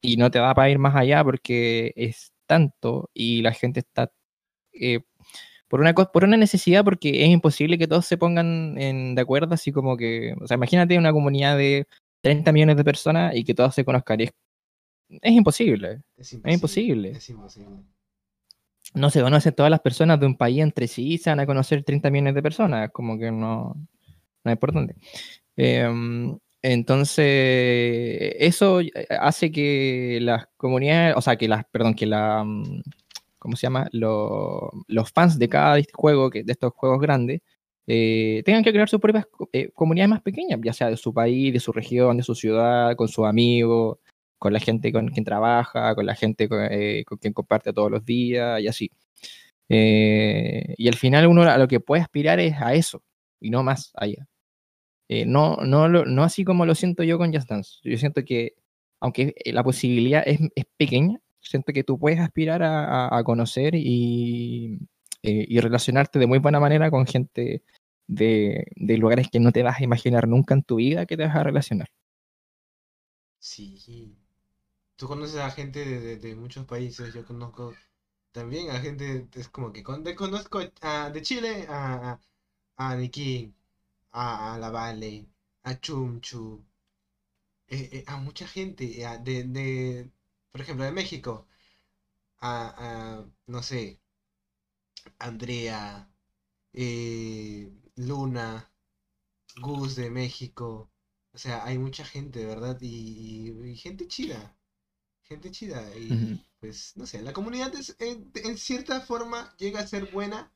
[0.00, 4.10] Y no te va para ir más allá porque es tanto y la gente está
[4.74, 5.00] eh,
[5.68, 9.54] por una, por una necesidad porque es imposible que todos se pongan en, de acuerdo,
[9.54, 11.86] así como que, o sea, imagínate una comunidad de
[12.20, 14.20] 30 millones de personas y que todos se conozcan.
[14.20, 14.30] Es,
[15.22, 16.02] imposible.
[16.16, 17.10] Es imposible.
[17.10, 17.82] Es imposible.
[18.94, 21.84] No se conocen todas las personas de un país entre sí se van a conocer
[21.84, 22.90] 30 millones de personas.
[22.90, 23.74] Como que no,
[24.44, 24.96] no es importante.
[25.56, 28.80] Em, entonces, eso
[29.20, 32.82] hace que las comunidades, o sea, que las, perdón, que la, mm,
[33.38, 33.88] ¿cómo se llama?
[33.92, 37.40] los fans de cada juego, que, de estos juegos grandes,
[37.90, 41.54] eh, tengan que crear sus propias eh, comunidades más pequeñas, ya sea de su país,
[41.54, 43.96] de su región, de su ciudad, con sus amigos,
[44.38, 48.04] con la gente con quien trabaja, con la gente con, eh, quien comparte todos los
[48.04, 48.90] días y así.
[49.68, 53.02] y al final uno a lo que puede aspirar es a eso
[53.40, 54.26] y no más allá.
[55.26, 57.78] no, no, no así como lo siento yo con Just Dance.
[57.84, 58.54] Yo siento que,
[59.00, 64.78] aunque la posibilidad es, es pequeña, siento que tú puedes aspirar a, a conocer y,
[65.22, 67.62] y, relacionarte de muy buena manera con gente
[68.06, 71.36] de, lugares que no te vas a imaginar nunca en tu vida que te vas
[71.36, 71.88] a relacionar.
[73.38, 74.16] Sí.
[74.96, 77.74] Tú conoces a gente de, muchos países, yo conozco
[78.32, 82.18] también a gente, es como que conozco a, de Chile a,
[82.76, 82.98] a, a
[84.12, 85.26] a, La Vale,
[85.64, 86.64] a Chumchu,
[87.68, 88.84] eh, eh, a mucha gente,
[89.22, 90.10] de, de,
[90.50, 91.46] por ejemplo, de México,
[92.40, 94.00] a, a no sé,
[95.18, 96.10] Andrea,
[96.72, 98.70] eh, Luna,
[99.60, 100.90] Gus de México.
[101.32, 102.78] O sea, hay mucha gente, ¿verdad?
[102.80, 104.56] Y, gente chida.
[105.22, 105.94] Gente chida.
[105.96, 110.52] Y pues, no sé, la comunidad es, en, cierta forma llega a ser buena.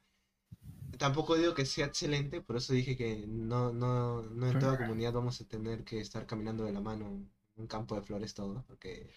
[0.98, 5.12] Tampoco digo que sea excelente, por eso dije que no, no, no en toda comunidad
[5.14, 8.64] vamos a tener que estar caminando de la mano en un campo de flores todo,
[8.68, 9.10] porque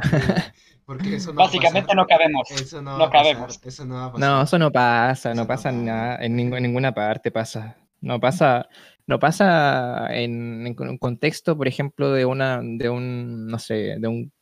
[0.84, 2.50] Porque eso no Básicamente no cabemos.
[2.50, 3.60] Eso no, cabemos.
[3.64, 4.28] eso no va a pasar.
[4.28, 7.76] No, eso no pasa, no pasa nada, en, ninguna parte pasa.
[8.00, 8.68] No pasa,
[9.06, 14.32] no pasa en, un contexto, por ejemplo, de una, de un, no sé, de un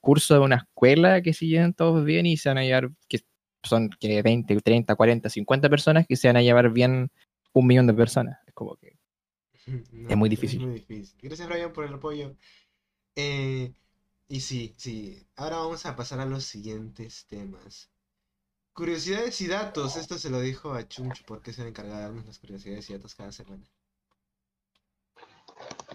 [0.00, 3.20] curso de una escuela que si llevan todos bien y se van a llevar, que
[3.62, 7.10] son que 20, 30, 40, 50 personas que se van a llevar bien
[7.52, 8.40] un millón de personas.
[8.46, 8.96] Es como que
[10.08, 10.60] es muy difícil.
[10.60, 11.16] Es muy difícil.
[11.22, 12.34] Gracias, Brian, por el apoyo.
[13.14, 13.72] Eh,
[14.28, 15.26] y sí, sí.
[15.36, 17.90] Ahora vamos a pasar a los siguientes temas.
[18.72, 19.96] Curiosidades y datos.
[19.96, 22.94] Esto se lo dijo a Chuncho porque se le encarga de darnos las curiosidades y
[22.94, 23.64] datos cada semana.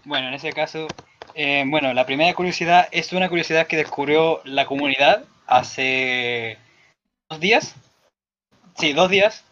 [0.05, 0.87] Bueno, en ese caso,
[1.33, 6.59] eh, bueno, la primera curiosidad es una curiosidad que descubrió la comunidad hace
[7.29, 7.75] dos días.
[8.77, 9.43] Sí, dos días.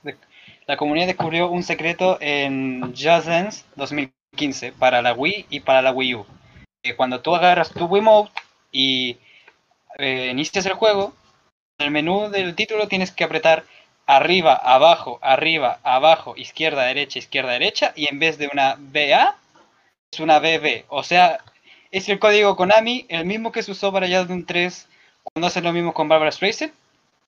[0.68, 5.92] La comunidad descubrió un secreto en Just Dance 2015 para la Wii y para la
[5.92, 6.26] Wii U.
[6.96, 8.32] cuando tú agarras tu Wiimote
[8.76, 9.18] y
[9.98, 11.14] eh, inicias el juego,
[11.78, 13.64] el menú del título tienes que apretar
[14.06, 19.38] arriba, abajo, arriba, abajo, izquierda, derecha, izquierda, derecha, y en vez de una BA,
[20.12, 20.84] es una BB.
[20.90, 21.40] O sea,
[21.90, 24.88] es el código Konami, el mismo que se usó para un 3
[25.24, 26.74] cuando hacen lo mismo con Barbara Streisand,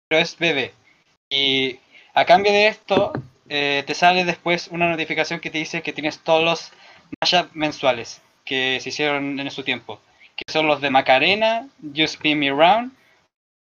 [0.10, 0.72] pero es BB.
[1.30, 1.80] Y
[2.14, 3.14] a cambio de esto,
[3.48, 6.72] eh, te sale después una notificación que te dice que tienes todos los
[7.22, 10.02] mashups mensuales que se hicieron en su tiempo
[10.38, 12.92] que son los de Macarena, Just Spin Me Round,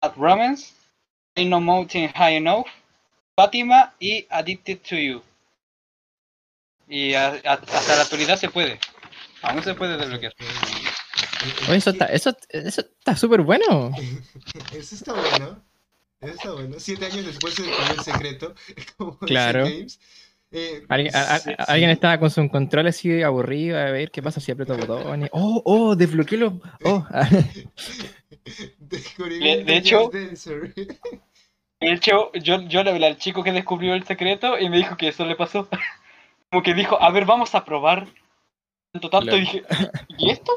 [0.02, 0.72] Bad Romance,
[1.34, 2.66] Ain't No Mountain High Enough,
[3.34, 5.22] Fatima y Addicted to You.
[6.88, 8.78] Y hasta la actualidad se puede.
[9.42, 10.32] Aún se puede desbloquear.
[11.68, 13.92] Oye, eso está, eso, eso está súper bueno.
[14.72, 15.62] eso está bueno.
[16.20, 16.76] Eso está bueno.
[16.78, 18.54] Siete años después del primer secreto.
[18.96, 19.64] Como claro.
[19.64, 19.98] Games,
[20.52, 25.28] eh, ¿Alguien, estaba con su control así aburrido a ver qué pasa si aprieto botones.
[25.32, 26.60] Oh, oh, desbloqueélo.
[26.84, 27.06] Oh.
[28.78, 30.98] de, de, hecho, de
[31.80, 35.08] hecho, yo, yo le hablé al chico que descubrió el secreto y me dijo que
[35.08, 35.68] eso le pasó.
[36.50, 38.06] como que dijo, a ver, vamos a probar.
[38.92, 39.38] Tanto, tanto, Claro.
[39.38, 39.62] y dije,
[40.16, 40.52] ¿y esto?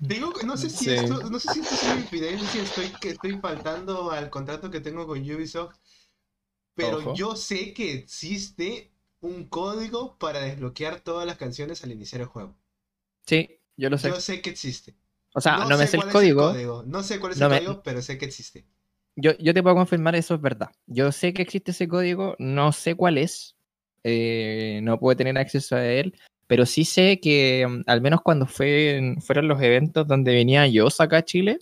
[0.00, 0.94] Digo, no sé si Sí.
[0.94, 4.80] esto, no sé si esto es una infidencia, estoy, que estoy faltando al contrato que
[4.80, 5.76] tengo con Ubisoft,
[6.76, 7.14] pero Ojo.
[7.14, 12.54] yo sé que existe un código para desbloquear todas las canciones al iniciar el juego.
[13.26, 14.08] Sí, yo lo sé.
[14.10, 14.94] Yo sé que existe.
[15.34, 16.84] O sea, no, me sé el código.
[16.86, 18.64] No sé cuál es No el me- código, pero sé que existe.
[19.16, 20.70] Yo, yo te puedo confirmar eso es verdad.
[20.86, 23.56] Yo sé que existe ese código, no sé cuál es.
[24.04, 26.14] eh, no puedo tener acceso a él.
[26.46, 30.86] Pero sí sé que mm, al menos cuando fue, fueron los eventos donde venía yo
[30.98, 31.58] acá a Chile.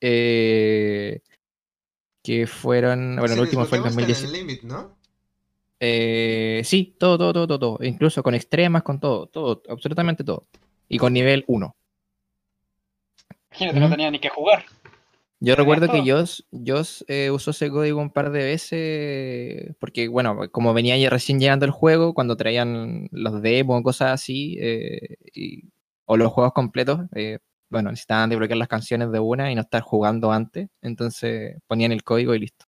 [0.00, 1.20] eh,
[2.22, 3.16] que fueron.
[3.16, 4.26] Bueno, el último fue el desbloqueaba hasta 2017.
[4.26, 4.96] el Limit, ¿no?
[5.80, 7.78] Eh, sí, todo, todo, todo, todo, todo.
[7.86, 10.46] Incluso con extremas, con todo, todo, absolutamente todo.
[10.88, 11.74] Y con nivel 1.
[13.50, 14.64] Imagínate, no tenía ni que jugar.
[15.40, 16.08] Yo recuerdo que.
[16.08, 21.10] Joss, Joss, eh, usó ese código un par de veces, porque bueno, como venía ya
[21.10, 25.64] recién llegando el juego, cuando traían los demos o cosas así, eh, y-
[26.04, 27.40] o los juegos completos, eh,
[27.72, 32.04] bueno, necesitaban desbloquear las canciones de una y no estar jugando antes, entonces ponían el
[32.04, 32.66] código y listo.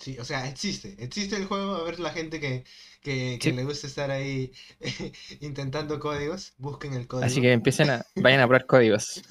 [0.00, 0.94] Sí, o sea, existe.
[1.02, 1.74] Existe el juego.
[1.74, 2.62] A ver, la gente que,
[3.00, 3.56] que, que Sí.
[3.56, 4.52] le gusta estar ahí
[5.40, 7.26] intentando códigos, busquen el código.
[7.26, 9.22] Así que empiecen a, vayan a probar códigos.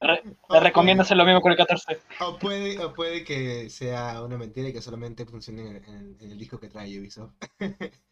[0.00, 1.98] Re- Te recomiendo hacer lo mismo con el 14.
[2.18, 6.30] puede- O puede, o puede que sea una mentira y que solamente funcione en en
[6.32, 7.34] el disco que trae Ubisoft.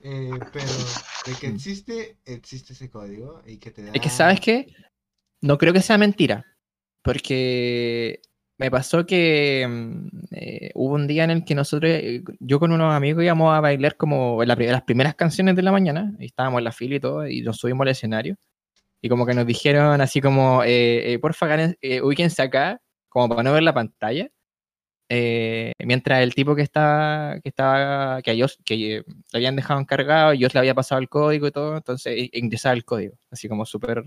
[0.00, 0.66] Eh, pero
[1.26, 3.92] de que existe, existe ese código y que te da...
[3.92, 4.72] Es que, ¿sabes qué?
[5.40, 6.44] No creo que sea mentira.
[7.02, 8.20] Porque
[8.58, 12.72] me pasó que mm, eh, hubo un día en el que nosotros, eh, yo con
[12.72, 16.12] unos amigos íbamos a bailar como la las primeras canciones de la mañana.
[16.18, 18.36] Y estábamos en la fila y todo, y nos subimos al escenario.
[19.00, 23.28] Y como que nos dijeron así como, eh, eh, porfa, ganen- eh, ubíquense acá, como
[23.28, 24.28] para no ver la pantalla.
[25.10, 29.56] Eh, mientras el tipo que estaba, que estaba, que a ellos, que eh, le habían
[29.56, 33.16] dejado encargado, y yo le había pasado el código y todo, entonces ingresaba el código,
[33.30, 34.04] así como súper,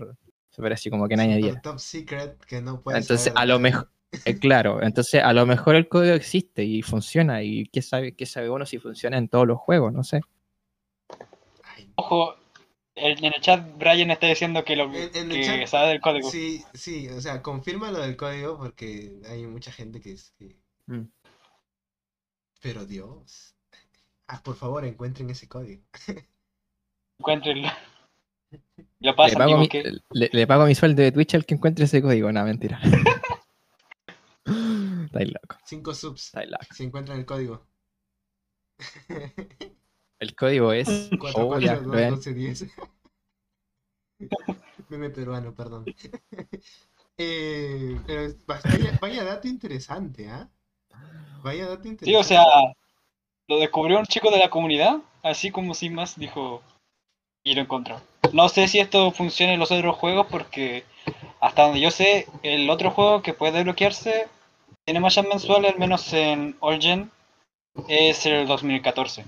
[0.50, 1.60] súper así como que nadie viera.
[1.60, 3.90] top secret que no puedes Entonces, saber a lo mejor,
[4.24, 8.24] eh, claro, entonces a lo mejor el código existe y funciona, y qué sabe, qué
[8.26, 10.20] sabe uno si funciona en todos los juegos, no sé.
[11.96, 12.36] Ojo,
[12.94, 16.00] en el chat Brian está diciendo que lo En- en el que chat- sabe del
[16.00, 16.30] código.
[16.30, 20.32] Sí, sí, o sea, confirma lo del código porque hay mucha gente que es...
[20.38, 21.04] que- Mm.
[22.60, 23.54] Pero Dios.
[24.26, 25.82] Ah, por favor, encuentren ese código.
[27.18, 27.62] Encuentren.
[27.62, 27.70] Lo
[29.00, 31.54] Le pasa, pago, amigo, mi, que le, le pago mi sueldo de Twitch al que
[31.54, 32.80] encuentre ese código, no, mentira.
[34.44, 36.64] Estáis loco, Cinco subs estáis loco.
[36.74, 37.66] si encuentran el código.
[40.18, 41.10] El código es.
[41.18, 42.10] 4, Oh, ya, 4, 2, vean.
[42.14, 42.66] 12, 10.
[44.88, 45.84] Meme peruano, perdón.
[47.18, 50.50] Eh, pero vaya, vaya dato interesante, ¿ah?
[51.42, 52.04] Vaya dato interesante.
[52.06, 52.44] Sí, o sea,
[53.48, 56.62] lo descubrió un chico de la comunidad, así como sin más dijo
[57.44, 58.00] y lo encontró.
[58.32, 60.84] No sé si esto funciona en los otros juegos porque
[61.40, 64.28] hasta donde yo sé, el otro juego que puede desbloquearse
[64.84, 67.10] tiene mallas mensuales, al menos en Origin,
[67.88, 69.24] es el 2014.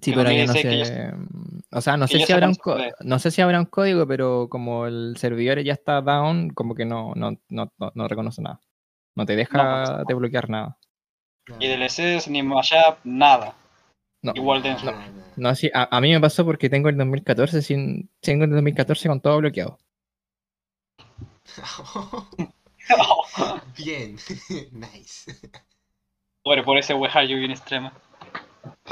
[0.00, 1.12] Sí, Que pero yo no sé.
[1.72, 2.56] O sea, no sé si habrá un
[3.00, 6.84] no sé si habrá un código, pero como el servidor ya está down, como que
[6.84, 8.60] no, no, no, no, no reconoce nada.
[9.14, 10.76] No te deja pues, desbloquear nada.
[11.44, 11.62] Claro.
[11.62, 13.54] Y DLCs, ni mashup, nada.
[14.22, 14.32] No.
[14.34, 14.62] Igual.
[14.62, 15.08] Nah, nah.
[15.36, 19.08] No, sí, a, a mí me pasó porque tengo el 2014 sin, tengo el 2014
[19.08, 19.78] con todo bloqueado.
[23.76, 24.16] Bien,
[24.72, 25.32] nice.
[26.42, 27.92] Pobre, por ese wejar yo bien extrema.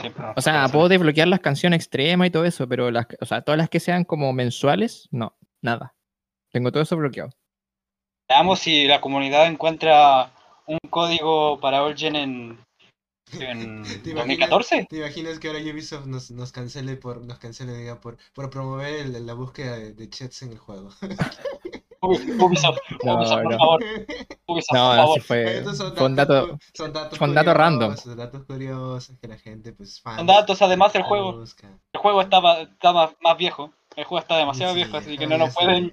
[0.01, 0.73] Siempre O sea, pasa.
[0.73, 3.81] puedo desbloquear las canciones extremas y todo eso, pero las, o sea, todas las que
[3.81, 5.95] sean como mensuales, no, nada.
[6.53, 7.31] Tengo todo eso bloqueado.
[8.29, 10.31] Veamos si la comunidad encuentra
[10.69, 12.65] un código para Origin en,
[13.41, 14.87] en ¿Te imaginas- 2014.
[14.89, 18.95] ¿Te imaginas que ahora Ubisoft nos, nos cancele por, nos cancele, diga, por, por promover
[18.95, 20.91] el- la búsqueda de, de chats en el juego?
[22.01, 23.59] Ubi- Ubisoft, No, Ubisoft, por no.
[23.59, 23.85] favor.
[24.47, 25.21] Ubisoft, No, por favor.
[25.23, 26.59] fue, son datos, dato.
[26.75, 27.89] son datos fue un dato random.
[27.91, 31.69] curiosos, datos curiosos que la gente, pues, fans, Son datos, además el juego, busca.
[31.93, 33.73] el juego está, está más, más viejo.
[33.97, 35.93] El juego está demasiado Sí, viejo, así que no nos pueden.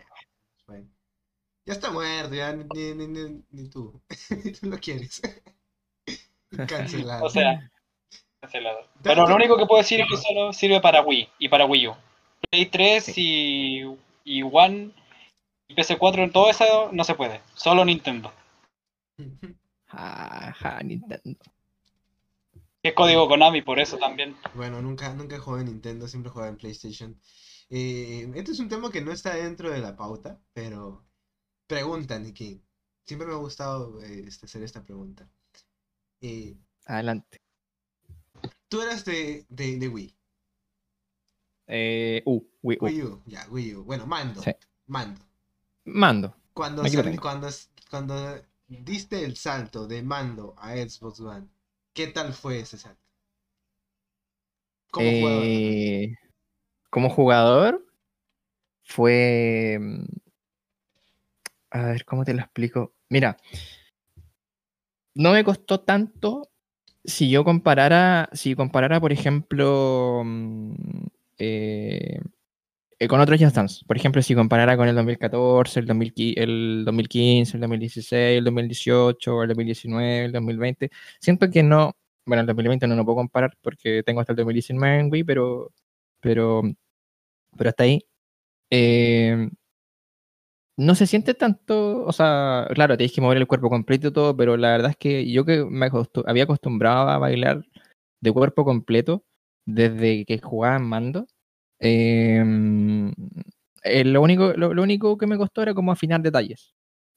[1.66, 4.00] Ya está muerto, ya ni, ni, ni, ni tú.
[4.30, 5.22] ni tú lo quieres.
[6.68, 7.26] Cancelado.
[7.26, 7.72] O sea,
[8.40, 8.88] cancelado.
[9.02, 11.88] Pero lo único que puedo decir es que solo sirve para Wii y para Wii
[11.88, 11.96] U.
[12.50, 13.82] Play 3 y,
[14.24, 14.92] y One
[15.68, 17.42] y PS4 en todo eso no se puede.
[17.56, 18.32] Solo Nintendo.
[19.88, 21.22] Ajá, Nintendo.
[22.84, 24.38] Es código Konami, por eso también.
[24.54, 27.20] Bueno, nunca, nunca jugué en Nintendo, siempre jugaba en PlayStation.
[27.72, 31.05] Eh, este es un tema que no está dentro de la pauta, pero
[31.68, 32.62] pregunta, Nicky.
[33.04, 35.30] Siempre me ha gustado eh, este, hacer esta pregunta.
[36.22, 36.56] Eh,
[36.86, 37.42] Adelante.
[38.68, 40.16] Tú eras de, de, de Wii.
[41.68, 42.86] Eh, uh, Wii U.
[42.86, 43.84] Wii U, ya, Wii U.
[43.84, 44.42] Bueno, mando.
[44.42, 44.52] Sí.
[44.88, 45.22] Mando.
[45.86, 46.36] Mando.
[46.54, 47.50] Cuando, sal- cuando,
[47.90, 51.48] cuando diste el salto de mando a Xbox One,
[51.94, 53.02] ¿qué tal fue ese salto?
[54.92, 55.44] Como jugador.
[55.46, 56.16] Eh,
[56.90, 57.86] como jugador,
[58.84, 59.80] fue.
[61.76, 62.94] A ver, ¿cómo te lo explico?
[63.10, 63.36] Mira,
[65.14, 66.50] no me costó tanto
[67.04, 70.74] si yo comparara, si comparara, por ejemplo, mm,
[71.38, 72.20] eh,
[73.00, 73.86] eh, con otros Just Dance.
[73.86, 79.44] Por ejemplo, si comparara con el 2014, el, 2015, el 2015, el 2016, el 2018,
[79.44, 81.94] el 2019, el 2020, siento que no,
[82.26, 85.74] bueno, el 2020 no lo puedo comparar porque tengo hasta el 2019 en Wii, pero,
[86.22, 86.62] pero,
[87.58, 88.06] pero hasta ahí.
[88.72, 89.50] Eh,
[90.78, 94.36] no se siente tanto, o sea, claro, tienes que mover el cuerpo completo y todo,
[94.36, 97.64] pero la verdad es que yo que me acostu- había acostumbrado a bailar
[98.22, 99.24] de cuerpo completo
[99.66, 101.28] desde que jugaba en mando,
[101.80, 102.44] eh,
[103.84, 106.74] eh, lo, único, lo, lo único que me costó era como afinar detalles.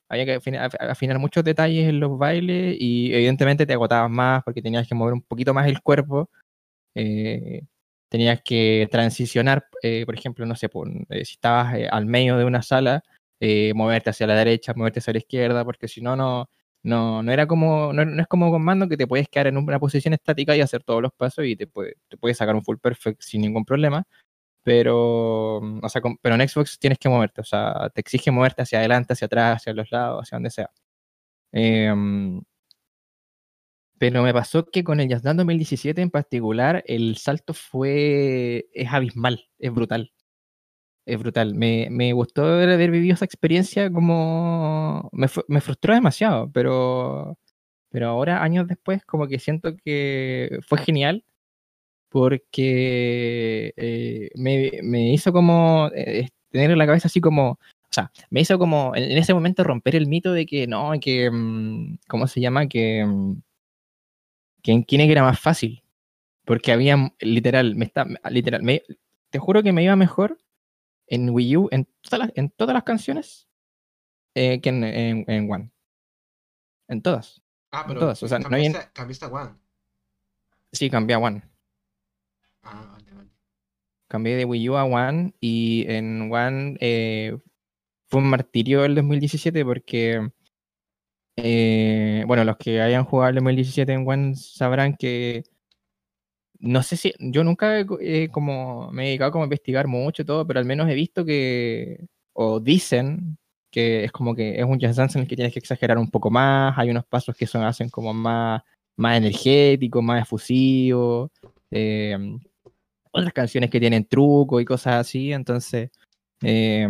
[0.08, 4.42] Había que afina- af- afinar muchos detalles en los bailes y evidentemente te agotabas más
[4.44, 6.30] porque tenías que mover un poquito más el cuerpo.
[6.96, 7.62] eh,
[8.10, 12.36] tenías que transicionar, eh, por ejemplo, no sé, por- eh, si estabas eh, al medio
[12.38, 13.02] de una sala,
[13.40, 16.48] eh, moverte hacia la derecha, moverte hacia la izquierda, porque si no, no,
[16.82, 19.56] no, no era como, no, no es como con mando que te puedes quedar en
[19.56, 22.64] una posición estática y hacer todos los pasos y te puede, te puedes sacar un
[22.64, 24.04] full perfect sin ningún problema.
[24.64, 28.62] Pero, mm, o sea, pero en Xbox tienes que moverte, o sea, te exige moverte
[28.62, 30.70] hacia adelante, hacia atrás, hacia los lados, hacia donde sea.
[31.52, 32.42] Em,
[33.98, 39.48] pero me pasó que con el Dance 2017 en particular, el salto fue, es abismal,
[39.58, 40.12] es brutal.
[41.08, 41.54] Es brutal.
[41.54, 45.08] Me, me gustó haber vivido esa experiencia como...
[45.12, 47.38] Me, me frustró demasiado, pero,
[47.88, 51.24] pero ahora, años después, como que siento que fue genial
[52.10, 57.52] porque eh, me, me hizo como eh, tener en la cabeza así como...
[57.52, 60.92] O sea, me hizo como en, en ese momento romper el mito de que no,
[61.00, 61.30] que...
[61.30, 62.68] mm, ¿Cómo se llama?
[62.68, 63.04] Que...
[63.06, 63.40] mm,
[64.62, 65.82] que en era más fácil.
[66.44, 68.62] Porque había, literal, me está, literal,
[69.30, 70.38] te juro que me iba mejor
[71.10, 73.48] en Wii U, en todas las, en todas las canciones,
[74.34, 75.70] eh, que en, en, en One.
[76.88, 77.42] En todas.
[77.70, 79.50] Ah, pero todas, o sea, no hay en- cambiaste, cambiaste a One.
[80.72, 81.42] Sí, cambié a One.
[82.62, 83.30] Ah, vale, vale.
[84.08, 87.36] Cambié de Wii U a One y en One eh,
[88.08, 90.30] fue un martirio el 2017 porque,
[91.36, 95.44] eh, bueno, los que hayan jugado el 2017 en One sabrán que
[96.58, 100.24] no sé si, yo nunca co- he como, me he dedicado como a investigar mucho
[100.24, 103.38] todo, pero al menos he visto que, o dicen
[103.70, 106.10] que es como que es un jazz dance en el que tienes que exagerar un
[106.10, 108.62] poco más, hay unos pasos que son, hacen como más,
[108.96, 111.30] más energéticos, más efusivos,
[111.70, 112.16] eh,
[113.12, 115.90] otras canciones que tienen truco y cosas así, entonces
[116.42, 116.88] eh,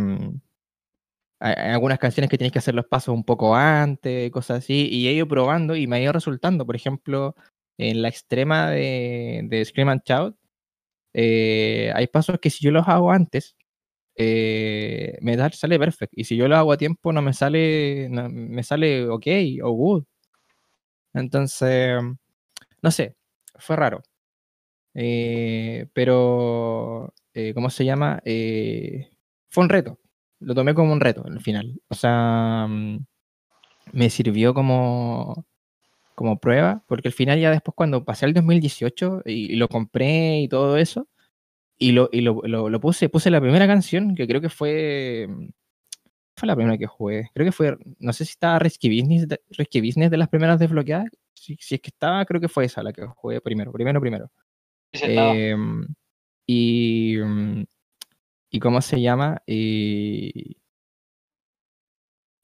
[1.40, 5.06] hay algunas canciones que tienes que hacer los pasos un poco antes, cosas así, y
[5.08, 7.36] he ido probando y me ha ido resultando, por ejemplo,
[7.78, 10.36] en la extrema de, de Scream and Shout,
[11.14, 13.56] eh, hay pasos que si yo los hago antes,
[14.16, 16.12] eh, me da, sale perfect.
[16.16, 19.26] Y si yo lo hago a tiempo, no me sale, no- me sale ok
[19.64, 20.04] o good.
[21.14, 22.00] Entonces,
[22.82, 23.16] no sé,
[23.58, 24.02] fue raro.
[24.94, 28.20] Eh, pero, eh, ¿cómo se llama?
[28.24, 29.10] Eh,
[29.50, 29.98] fue un reto.
[30.40, 31.80] Lo tomé como un reto al final.
[31.88, 32.98] O sea, mm,
[33.92, 35.46] me sirvió como,
[36.18, 40.40] como prueba, porque al final ya después cuando pasé al 2018 y, y lo compré
[40.40, 41.08] y todo eso,
[41.78, 45.28] y lo, y lo, lo- lo puse, puse la primera canción, que creo que fue,
[46.36, 49.80] fue la primera que jugué, creo que fue, no sé si estaba Risky Business Risky
[49.80, 52.92] Business de las primeras desbloqueadas, si, si es que estaba, creo que fue esa la
[52.92, 54.30] que jugué primero, primero, primero.
[54.92, 55.04] Sí.
[55.08, 55.86] Em,
[56.46, 57.16] y,
[58.50, 60.56] y cómo se llama, y,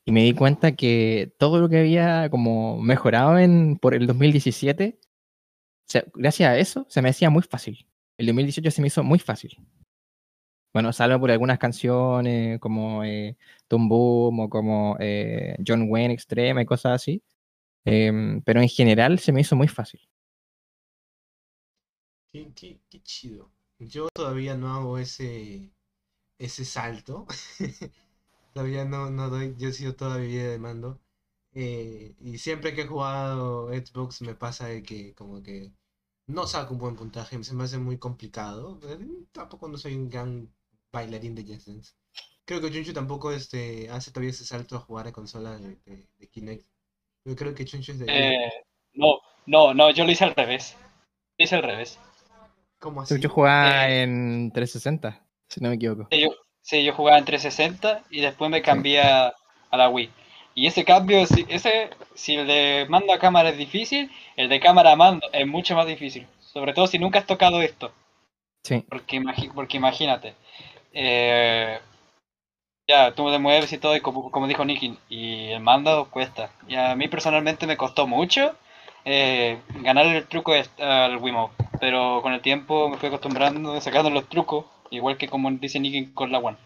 [0.04, 4.98] y me di cuenta que todo lo que había como mejorado en, por el 2017,
[5.00, 5.06] o
[5.88, 7.86] sea, gracias a eso, se me hacía muy fácil.
[8.18, 9.56] El 2018 se me hizo muy fácil.
[10.72, 13.36] Bueno, salvo por algunas canciones como eh,
[13.68, 17.22] Toon Boom o como eh, John Wayne Extreme y cosas así.
[17.84, 20.00] Em, pero en general se me hizo muy fácil.
[22.32, 23.50] Qué- qué chido.
[23.78, 25.70] Yo todavía no hago ese,
[26.38, 27.26] ese salto.
[28.54, 31.00] todavía no, no doy, yo he sido toda mi vida de mando.
[31.54, 35.72] Eh, y siempre que he jugado Xbox me pasa de que como que
[36.28, 38.80] no saco un buen puntaje, se me hace muy complicado.
[38.84, 38.98] Eh,
[39.32, 40.52] Tampoco no soy un gran
[40.92, 41.92] bailarín de Just Dance.
[42.46, 46.08] Creo que Chuncho tampoco este, hace todavía ese salto a jugar a consola de, de-
[46.18, 46.66] de Kinect.
[47.24, 48.06] Yo creo que Chuncho es de...
[48.08, 48.50] Eh,
[48.94, 50.76] no, no, no, yo lo hice al revés.
[51.38, 51.98] Es al revés.
[52.78, 53.18] ¿Cómo así?
[53.20, 56.08] Yo jugaba Eh, en 360, si no me equivoco.
[56.10, 56.30] Yo,
[56.64, 59.34] sí, yo jugaba en 360 y después me cambié a,
[59.70, 60.10] a la Wii.
[60.56, 64.60] Y ese cambio, si, ese, si el de mando a cámara es difícil, el de
[64.60, 66.26] cámara a mando es mucho más difícil.
[66.40, 67.92] Sobre todo si nunca has tocado esto.
[68.64, 68.84] Sí.
[68.90, 70.34] Porque, imagi- porque imagínate,
[70.94, 71.80] eh,
[72.88, 76.50] ya tú te mueves y todo, y como, como dijo Nicky, y el mando cuesta.
[76.68, 78.54] Y a mí personalmente me costó mucho
[79.04, 84.28] eh, ganar el truco al Wiimote, pero con el tiempo me fui acostumbrando, sacando los
[84.28, 86.56] trucos, igual que como dice Nicky con la One.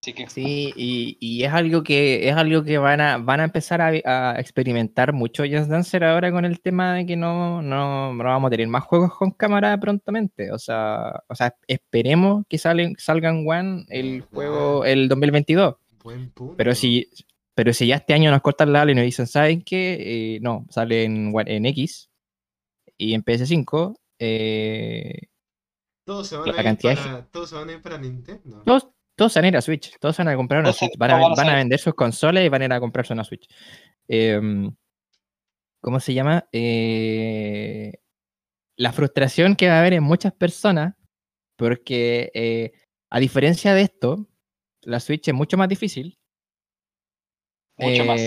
[0.00, 3.44] Así que Sí, y, y es algo que es algo que van a van a
[3.44, 3.88] empezar a,
[4.34, 8.48] a experimentar mucho Just Dancer ahora con el tema de que no, no, no vamos
[8.48, 10.50] a tener más juegos con cámara prontamente.
[10.50, 15.76] O sea, o sea, esperemos que salen, salgan One el juego el 2022.
[16.02, 16.56] Buen punto.
[16.56, 17.08] Pero si,
[17.54, 20.34] pero si ya este año nos cortan la ala y nos dicen, ¿saben qué?
[20.36, 22.10] Eh, no, sale en, en X
[22.98, 23.94] y en PS5.
[24.18, 25.28] eh,
[26.04, 27.98] Todos se van, la a ir cantidad de para, todos se van a ir para
[27.98, 28.62] Nintendo.
[28.64, 31.10] todos, todos van a ir a Switch, todos van a comprar una Todos Switch, van
[31.10, 33.48] a, van van vender sus consolas y van a ir a comprarse una Switch.
[34.08, 34.74] Em,
[35.80, 36.48] ¿Cómo se llama?
[36.52, 37.92] Eh,
[38.76, 40.94] la frustración que va a haber en muchas personas,
[41.56, 42.72] porque eh,
[43.10, 44.28] a diferencia de esto,
[44.82, 46.18] la Switch es mucho más difícil.
[47.78, 48.20] mucho más.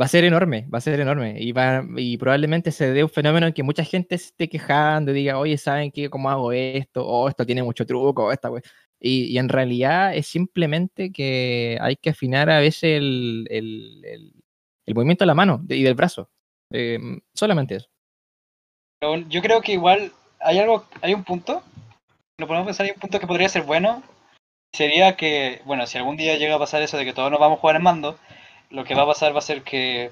[0.00, 1.36] Va a ser enorme, va a ser enorme.
[1.40, 5.10] Y, va, y probablemente se dé un fenómeno en que mucha gente se esté quejando
[5.10, 6.08] y diga, oye, ¿saben qué?
[6.08, 7.04] ¿Cómo hago esto?
[7.06, 8.62] Oh, esto tiene mucho truco, o esta we-".
[9.00, 14.32] y, y en realidad es simplemente que hay que afinar a veces el, el- el-
[14.86, 16.30] el movimiento de la mano y del brazo.
[16.72, 17.88] Em, solamente eso.
[19.28, 21.62] Yo creo que igual hay algo, hay un punto,
[22.38, 24.02] lo podemos pensar, hay un punto que podría ser bueno,
[24.74, 27.58] sería que, bueno, si algún día llega a pasar eso de que todos nos vamos
[27.58, 28.18] a jugar en mando,
[28.70, 30.10] lo que va a pasar va a ser que,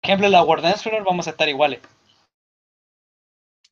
[0.00, 1.80] por ejemplo, en la Dance Floor vamos a estar iguales.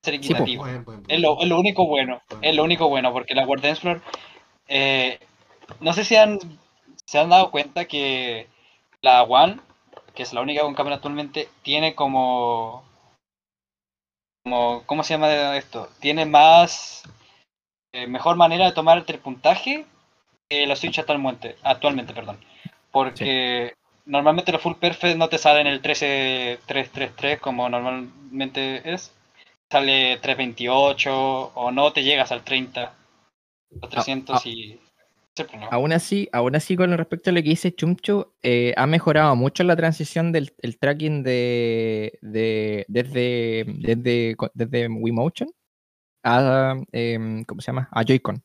[0.03, 0.65] Ser Sí, equitativo.
[0.65, 3.77] Buen, buen Es lo, es lo único bueno, es lo único bueno, porque la Dance
[3.77, 4.03] Floor,
[4.69, 5.19] eh,
[5.81, 6.39] no sé si han,
[7.07, 8.49] se han dado cuenta que
[9.01, 9.61] la One,
[10.15, 12.85] que es la única con cámara actualmente, tiene como,
[14.45, 15.89] como ¿cómo se llama esto?
[16.01, 17.03] Tiene más,
[17.93, 19.87] eh, mejor manera de tomar el puntaje
[20.49, 22.39] que la Switch actualmente, actualmente, perdón,
[22.91, 23.75] porque
[24.05, 29.13] normalmente los Full Perfect no te salen el 13-333 como normalmente es,
[29.71, 32.95] sale 328 o no te llegas al 30,
[33.81, 34.49] los 300 ah.
[34.49, 34.73] y...
[34.73, 34.81] es
[35.41, 35.69] el problema.
[35.71, 39.65] Aún así, aún así con respecto a lo que dice Chumcho, eh, ha mejorado mucho
[39.65, 45.49] la transición del el tracking de, de- desde, desde, desde Wiimotion
[46.25, 47.89] a, em, ¿cómo se llama?
[47.93, 48.43] A Joy-Con.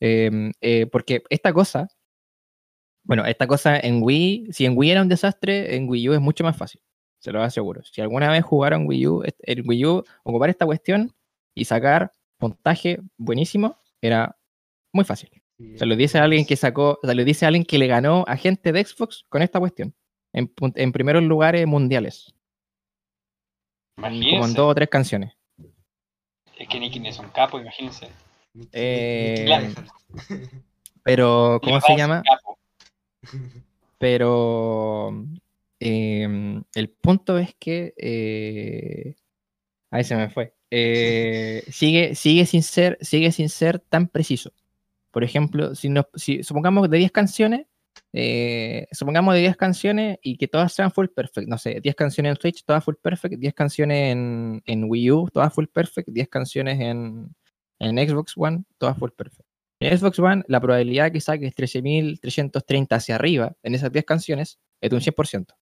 [0.00, 1.88] Em, eh, porque esta cosa,
[3.08, 6.20] bueno, esta cosa en Wii, si en Wii era un desastre, en Wii U es
[6.20, 6.82] mucho más fácil,
[7.18, 7.82] se lo aseguro.
[7.82, 11.14] Si alguna vez jugaron Wii U, en Wii U, ocupar esta cuestión
[11.54, 14.36] y sacar puntaje buenísimo, era
[14.92, 15.30] muy fácil.
[15.76, 18.24] Se lo dice a alguien que sacó, se lo dice a alguien que le ganó
[18.28, 19.94] a gente de Xbox con esta cuestión.
[20.34, 22.34] En, en primeros lugares mundiales.
[23.96, 25.32] Como en Imagínense, dos o tres canciones.
[26.58, 28.08] es que Nicky es un capo, imagínense.
[28.70, 29.72] Eh.
[31.02, 32.22] Pero, ¿cómo se llama?
[32.22, 32.47] capo.
[33.98, 35.26] Pero
[35.80, 37.94] em, el punto es que.
[37.96, 39.14] eh,
[39.90, 40.54] ahí se me fue.
[40.70, 44.52] Eh, sigue, sigue, sin ser, sigue sin ser tan preciso.
[45.10, 47.66] Por ejemplo, si, nos, si supongamos de 10 canciones,
[48.12, 51.48] eh, supongamos de 10 canciones y que todas sean full perfect.
[51.48, 55.28] No sé, 10 canciones en Switch, todas full perfect, 10 canciones en, en Wii U,
[55.32, 57.34] todas full perfect, 10 canciones en,
[57.78, 59.47] en Xbox One, todas full perfect.
[59.80, 64.90] En Xbox One, la probabilidad que saques 13.330 hacia arriba en esas 10 canciones es
[64.90, 65.54] de un 100%.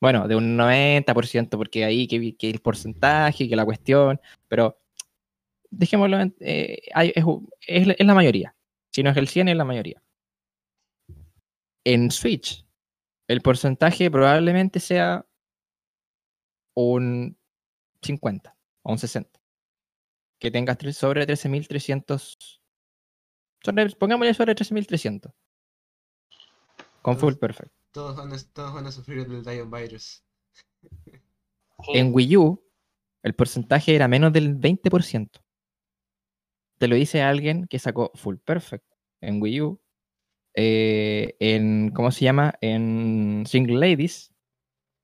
[0.00, 4.78] Bueno, de un 90%, porque ahí que, que el porcentaje, que la cuestión, pero
[5.70, 7.24] dejémoslo, en- eh, es,
[7.66, 8.54] es es la mayoría.
[8.92, 10.02] Si no es el 100, es la mayoría.
[11.84, 12.64] En Switch,
[13.28, 15.26] el porcentaje probablemente sea
[16.74, 17.36] un
[18.02, 19.40] 50 o un 60.
[20.40, 22.57] Que tengas sobre 13.300.
[23.62, 25.32] sobre- Pongámosle sobre 13.300.
[27.02, 27.72] Con full perfect.
[27.92, 30.22] Todos van, a, todos van a sufrir del Dion Virus.
[31.94, 32.62] En Wii U,
[33.22, 35.30] el porcentaje era menos del 20%.
[36.78, 38.84] Te lo dice alguien que sacó Full Perfect
[39.20, 39.80] en Wii U.
[40.54, 42.54] eh, en, ¿cómo se llama?
[42.60, 44.32] En Single Ladies,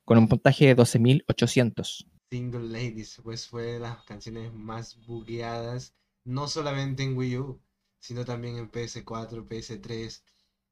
[0.04, 2.06] con un puntaje de 12.800.
[2.30, 5.94] Single Ladies, pues fue de las canciones más bugueadas,
[6.24, 7.60] no solamente en Wii U,
[8.04, 10.22] sino también en PS4, PS3,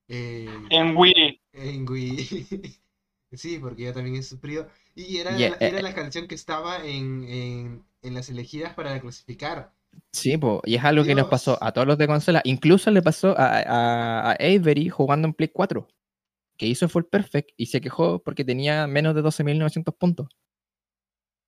[0.09, 2.19] eh, En Wii, en Wii.
[3.35, 4.69] Sí, porque yo también he sufrido.
[4.95, 5.83] Y era, Y, la, eh, era eh.
[5.83, 9.73] la canción que estaba en, en, en las elegidas para clasificar.
[10.13, 12.43] Sí, po, y es algo que nos pasó a todos los de consola.
[12.45, 15.89] Incluso le pasó a, a, a Avery jugando en Play 4,
[16.59, 20.29] que hizo Full Perfect y se quejó porque tenía menos de 12.900 puntos.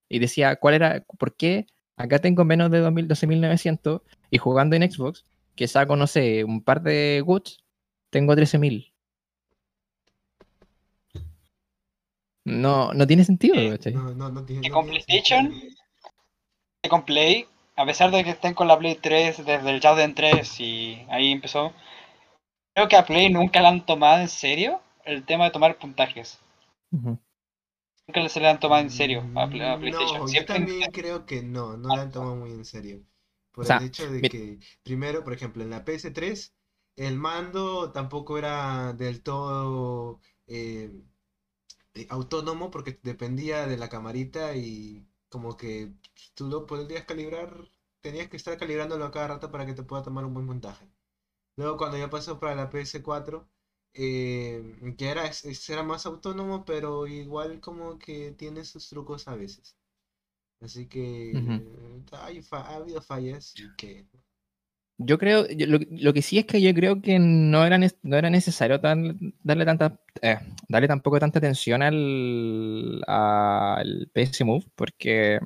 [0.08, 1.04] Y decía, ¿cuál era?
[1.18, 1.66] ¿Por qué
[1.96, 6.62] acá tengo menos de 2000 12.900 y jugando en Xbox, que saco, no sé, un
[6.62, 7.58] par de goods,
[8.10, 8.92] tengo 13.000?
[12.44, 13.92] No, no tiene sentido, Eh.
[13.92, 15.54] No, no, no tiene, con PlayStation,
[16.90, 17.46] con Play,
[17.76, 21.32] a pesar de que estén con la Play 3 desde el Jordan 3 y ahí
[21.32, 21.72] empezó,
[22.74, 26.38] creo que a Play nunca la han tomado en serio el tema de tomar puntajes.
[26.90, 30.20] Nunca se le han tomado en serio a, Play- a Mm, PlayStation.
[30.26, 33.02] No, yo también creo que no, no la han tomado muy en serio.
[33.54, 36.54] Por O sea, el hecho de mi- que, primero, por ejemplo, en la PS3,
[36.96, 40.90] el mando tampoco era del todo eh,
[41.94, 45.92] eh, autónomo porque dependía de la camarita y como que
[46.34, 47.50] tú lo podrías calibrar,
[48.00, 50.88] tenías que estar calibrándolo a cada rato para que te pueda tomar un buen puntaje.
[51.56, 53.48] Luego cuando ya pasó para la PS4,
[53.94, 59.28] eh, que era, es- es- era más autónomo, pero igual como que tiene sus trucos
[59.28, 59.76] a veces.
[60.64, 61.52] Así que Ujú.
[61.52, 64.06] eh, hay ha habido fallas que...
[64.96, 68.16] Yo creo, yo- lo, lo que sí es que yo creo que no era, no
[68.16, 70.38] era necesario tan- darle tanta, eh,
[70.68, 75.40] darle tampoco tanta atención al, al PS Move, porque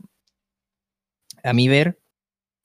[1.42, 1.98] a mi ver,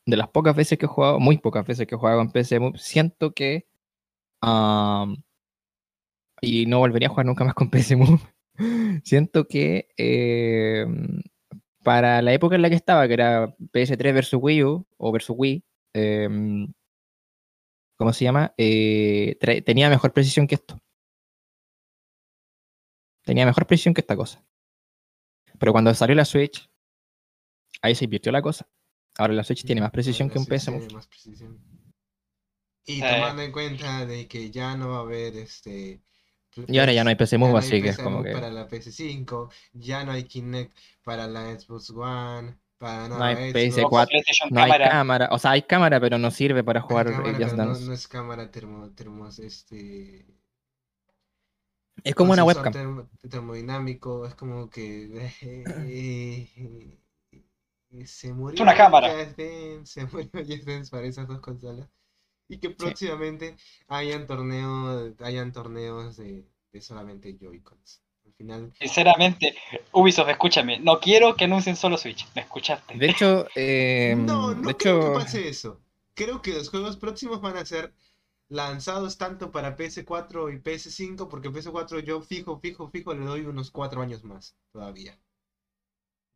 [0.06, 2.60] de las pocas veces que he jugado, muy pocas veces que he jugado con PS
[2.60, 3.68] Move, siento que,
[4.42, 5.24] am,
[6.42, 8.20] y no volvería a jugar nunca más con PS Move,
[9.04, 10.86] siento que eh,
[11.84, 15.36] para la época en la que estaba, que era PS3 versus Wii U o versus
[15.38, 15.64] Wii,
[15.94, 16.74] em,
[17.98, 18.54] ¿cómo se llama?
[18.58, 20.80] Eh, tenía mejor precisión que esto.
[23.24, 24.44] Tenía mejor precisión que esta cosa.
[25.60, 26.70] Pero cuando salió la Switch,
[27.82, 28.68] ahí se invirtió la cosa.
[29.18, 31.62] Ahora la Switch tiene más precisión que un PS tiene más precisión.
[32.86, 33.06] Y Eh.
[33.10, 36.02] tomando en cuenta de que ya no va a haber este...
[36.68, 38.50] Y ahora ya no hay PC Move, no así que es como Move que para
[38.52, 43.54] la PS5, ya no hay Kinect para la Xbox One, para No hay Xbox.
[43.56, 44.90] PS4, Tampoco PlayStation no hay cámara.
[44.90, 45.30] cámara.
[45.32, 47.86] O sea, hay cámara, pero no sirve para jugar eh, cámara, Just pero no, Dance.
[47.86, 50.26] no es cámara termo, termos, este...
[52.04, 52.74] Es como con una webcam.
[52.74, 55.32] termo- termodinámico, es como que...
[55.42, 57.00] eh,
[57.92, 59.14] eh, se murió una cámara.
[59.16, 61.88] Dance, se murió Just Dance para esas dos consolas.
[62.48, 63.56] Y que próximamente
[63.88, 68.02] hayan torneos, hayan torneos de, de solamente Joy-Cons.
[68.26, 69.56] Al final, Sinceramente,
[69.92, 72.28] Ubisoft, escúchame, no quiero que anuncien solo Switch.
[72.36, 72.98] ¿Me escuchaste?
[72.98, 75.82] De hecho, eh, no, no de creo hecho, que pase eso.
[76.14, 77.94] Creo que los juegos próximos van a ser
[78.50, 83.72] lanzados tanto para PS4 y PS5, porque PS4 yo fijo, fijo, fijo, le doy unos
[83.72, 85.20] cuatro años más todavía.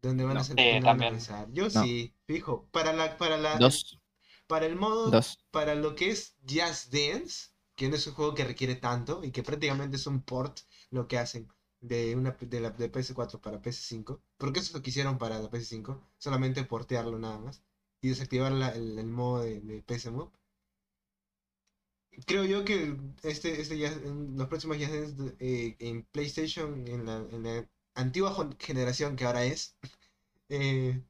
[0.02, 0.40] Donde van No.
[0.42, 1.48] a ser, lanzar.
[1.52, 1.70] Yo No.
[1.70, 2.68] sí, fijo.
[2.72, 4.00] Para la, para la, dos,
[4.48, 5.38] para el modo, dos.
[5.52, 9.32] para lo que es Just Dance, que no es un juego que requiere tanto y
[9.32, 10.60] que prácticamente es un port
[10.92, 11.48] lo que hacen
[11.82, 15.40] de una de la de PS4 para PS5, porque eso es lo que hicieron para
[15.40, 17.62] la PS5, solamente portearlo nada más
[18.02, 20.32] y desactivar la- el, el modo de, de PS Move.
[22.26, 27.06] Creo yo que este, este ya, en los próximos Just Dance eh, en PlayStation, en
[27.06, 29.78] la, en la antigua generación que ahora es,
[30.50, 31.02] eh,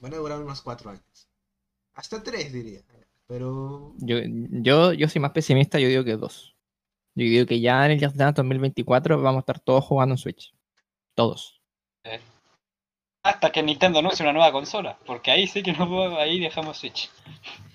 [0.00, 1.30] van a durar unos cuatro años.
[1.94, 2.80] Hasta tres diría.
[3.26, 6.56] Pero Yo, yo, yo soy más pesimista, yo digo que dos.
[7.14, 10.18] Yo digo que ya en el Just Dance 2024 vamos a estar todos jugando en
[10.18, 10.54] Switch.
[11.14, 11.60] Todos.
[13.22, 16.78] Hasta que Nintendo anuncie una nueva consola, porque ahí sí que no puedo, ahí dejamos
[16.78, 17.10] Switch.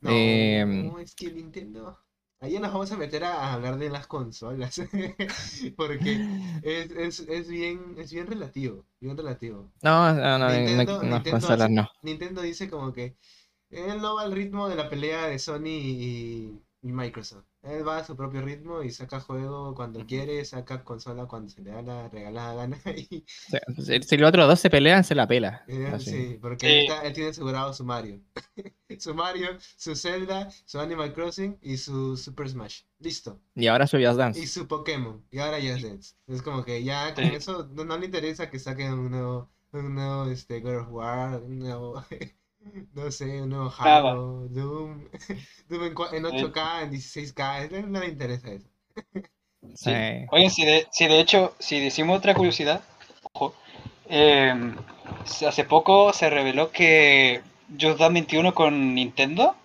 [0.00, 0.96] no, Em.
[0.98, 1.98] es que Nintendo.
[2.40, 4.80] Ahí nos vamos a meter a hablar de las consolas.
[5.76, 6.28] Porque
[6.62, 8.84] es, es, es bien, es bien relativo.
[9.00, 9.72] Bien relativo.
[9.82, 11.88] No, no, no, Nintendo- no, no, Nintendo consolas hace- no.
[12.02, 13.16] Nintendo dice como que
[13.70, 17.46] él no va al ritmo de la pelea de Sony y, y Microsoft.
[17.68, 21.60] Él va a su propio ritmo y saca juego cuando quiere, saca consola cuando se
[21.62, 22.78] le da la regalada gana.
[22.96, 23.60] Y, O sea,
[24.00, 25.64] si, si los otros dos se pelean, se la pela.
[25.68, 26.72] eh, sí, porque Sí.
[26.72, 28.20] Él, está- él tiene asegurado su Mario.
[28.98, 32.82] su Mario, su Zelda, su Animal Crossing y su Super Smash.
[33.00, 33.40] Listo.
[33.54, 34.46] Y ahora su Just Y Dance.
[34.46, 35.24] su Pokémon.
[35.30, 36.14] Y ahora ya es Dance.
[36.28, 37.34] Es como que ya con Sí.
[37.34, 41.42] eso no, no le interesa que saquen un nuevo, un nuevo este, God of War,
[41.42, 42.02] un nuevo,
[42.94, 44.10] no sé, un nuevo Nada.
[44.10, 45.08] Halo, Doom,
[45.68, 48.68] Doom en, cua- en 8K, en 16K, a él no le interesa eso.
[49.74, 49.90] Sí.
[50.30, 52.82] Oigan, si de, si de hecho, si decimos otra curiosidad,
[53.32, 53.54] ojo,
[54.08, 54.54] eh,
[55.46, 57.42] hace poco se reveló que
[57.80, 59.56] Just Dance 21 con Nintendo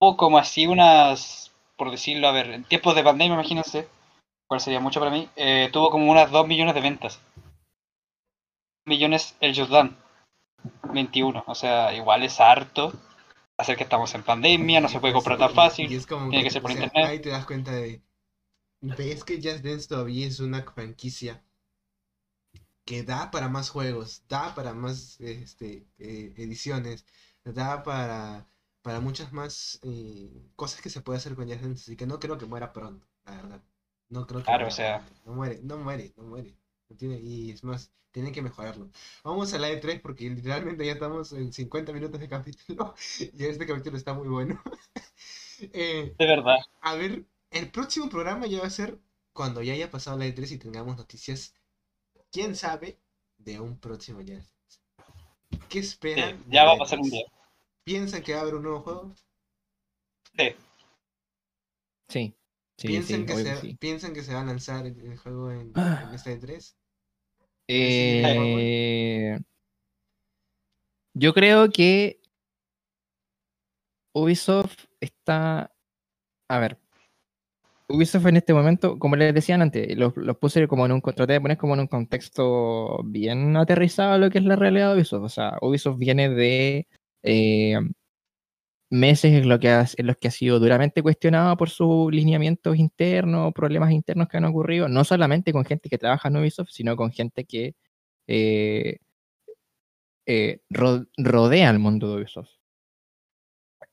[0.00, 3.88] hubo como así unas, por decirlo, a ver, en tiempos de pandemia, imagínense,
[4.48, 7.20] cuál sería mucho para mí, eh, tuvo como unas 2 millones de ventas.
[8.86, 9.94] Millones el Just Dance
[10.92, 12.92] 21, o sea, igual es harto.
[13.58, 15.90] Hacer que estamos en pandemia, no se puede comprar tan fácil.
[15.90, 17.06] Y es como tiene que ser por o sea, internet.
[17.08, 18.02] Ahí te das cuenta de.
[18.82, 21.42] Ves que Just Dance todavía es una franquicia
[22.84, 27.04] que da para más juegos, da para más este, eh, ediciones,
[27.44, 28.48] da para,
[28.82, 31.82] para muchas más eh, cosas que se puede hacer con Just Dance.
[31.82, 33.62] Así que no creo que muera pronto, la verdad.
[34.08, 35.00] No creo que Claro, muera o sea.
[35.00, 35.12] pronto.
[35.24, 36.56] No muere, no muere, no muere.
[36.88, 38.90] No tiene, y es más, tienen que mejorarlo.
[39.24, 43.66] Vamos a la E3 porque literalmente ya estamos en 50 minutos de capítulo y este
[43.66, 44.60] capítulo está muy bueno.
[45.72, 46.58] Eh, De verdad.
[46.82, 49.00] a ver, el próximo programa ya va a ser
[49.32, 51.54] cuando ya haya pasado la E3 y tengamos noticias,
[52.32, 52.98] quién sabe,
[53.38, 54.40] de un próximo ya.
[55.68, 55.78] ¿Qué
[56.14, 56.42] Sí, esperan?
[56.48, 57.10] ya va a pasar un E3?
[57.10, 57.26] día.
[57.84, 59.14] ¿Piensan que va a haber un nuevo juego?
[60.38, 60.54] Sí.
[62.08, 62.34] Sí,
[62.78, 63.74] sí, ¿Piensan, sí, que se, que sí.
[63.74, 66.06] ¿Piensan que se va a lanzar el, el juego en, Ah.
[66.08, 66.74] en esta E3?
[67.68, 69.38] Eh,
[71.14, 72.20] yo creo que
[74.14, 75.74] Ubisoft está.
[76.48, 76.78] A ver.
[77.88, 81.00] Ubisoft en este momento, como les decían antes, los, los puse como en un.
[81.00, 84.90] Traté de poner como en un contexto bien aterrizado a lo que es la realidad
[84.90, 85.24] de Ubisoft.
[85.24, 86.88] O sea, Ubisoft viene de
[87.22, 87.78] eh,
[88.90, 92.76] meses en, lo que ha- en los que ha sido duramente cuestionado por sus lineamientos
[92.76, 96.96] internos, problemas internos que han ocurrido, no solamente con gente que trabaja en Ubisoft, sino
[96.96, 97.74] con gente que
[98.28, 98.98] eh,
[100.26, 102.50] eh, ro- rodea al mundo de Ubisoft.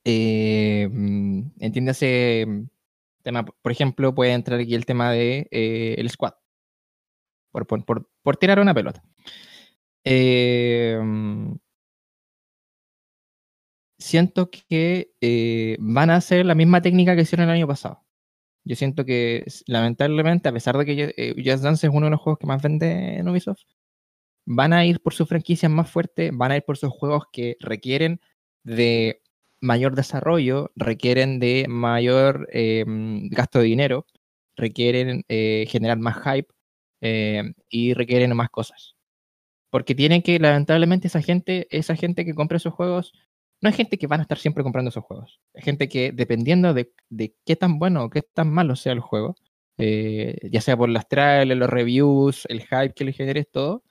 [0.06, 2.68] Eh, mm, entiéndase, mm,
[3.24, 5.48] tema, por ejemplo, puede entrar aquí el tema de
[5.98, 6.34] el squad,
[7.52, 9.04] por, por- por- por tirar una pelota.
[10.04, 11.54] Eh, mm,
[14.04, 18.04] siento que eh, van a hacer la misma técnica que hicieron el año pasado.
[18.66, 22.22] Yo siento que, lamentablemente, a pesar de que eh, Just Dance es uno de los
[22.22, 23.64] juegos que más vende en Ubisoft,
[24.46, 27.58] van a ir por sus franquicias más fuertes, van a ir por sus juegos que
[27.60, 28.22] requieren
[28.64, 29.22] de
[29.62, 34.06] mayor desarrollo, requieren de mayor mm, gasto de dinero,
[34.56, 36.54] requieren eh, generar más hype
[37.02, 38.96] eh, y requieren más cosas.
[39.70, 43.14] Porque tienen que, lamentablemente, esa gente, esa gente que compra esos juegos,
[43.64, 45.40] no es gente que van a estar siempre comprando esos juegos.
[45.54, 49.00] Es gente que, dependiendo de, de qué tan bueno o qué tan malo sea el
[49.00, 49.38] juego,
[49.78, 53.84] eh, ya sea por las trailers, los reviews, el hype que le generes, todo,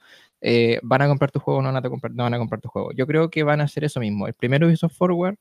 [0.43, 2.61] eh, van a comprar tu juego o no van a comprar, no van a comprar
[2.61, 2.93] tu juego.
[2.93, 4.27] Yo creo que van a hacer eso mismo.
[4.27, 5.37] El primero Ubisoft Forward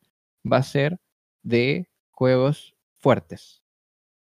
[0.49, 0.97] va a ser
[1.43, 3.61] de juegos fuertes.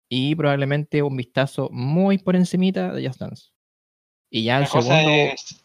[0.09, 3.51] Y probablemente un vistazo muy por encimita de Just Dance.
[4.31, 5.63] Y ya el La cosa segundo, es.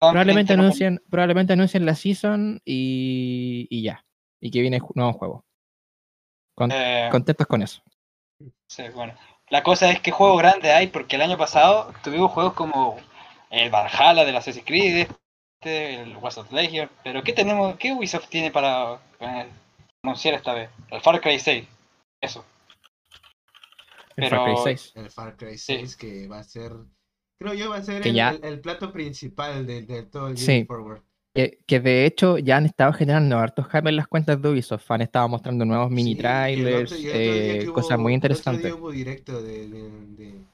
[0.00, 4.04] Probablemente anuncien, probablemente anuncien la season y, y ya.
[4.40, 5.44] Y que viene nuevo juego.
[6.56, 7.82] Con- eh, contentos con eso.
[8.68, 9.14] Sí, bueno.
[9.50, 12.98] La cosa es que juegos grandes hay, porque el año pasado tuvimos juegos como
[13.50, 15.08] el Valhalla del Assassin's Creed,
[15.60, 19.46] este, el of Legion, pero ¿qué tenemos, qué Ubisoft tiene para eh,
[20.04, 20.70] anunciar esta vez?
[20.90, 21.66] El Far Cry 6,
[22.22, 22.44] eso.
[24.16, 24.92] El Far Cry pero- 6.
[24.94, 26.72] El Far Cry 6 que va a ser,
[27.40, 30.36] creo yo va a ser el, ya- el- el plato principal de, de todo el
[30.36, 30.64] Sí.
[30.66, 31.02] Forward.
[31.34, 34.90] Que, que de hecho ya han estado generando hartos hype en las cuentas de Ubisoft.
[34.90, 38.72] Han estado mostrando nuevos mini Sí, trailers, otro eh, cosas muy interesantes.
[38.72, 40.44] hubo directo de, de, de, del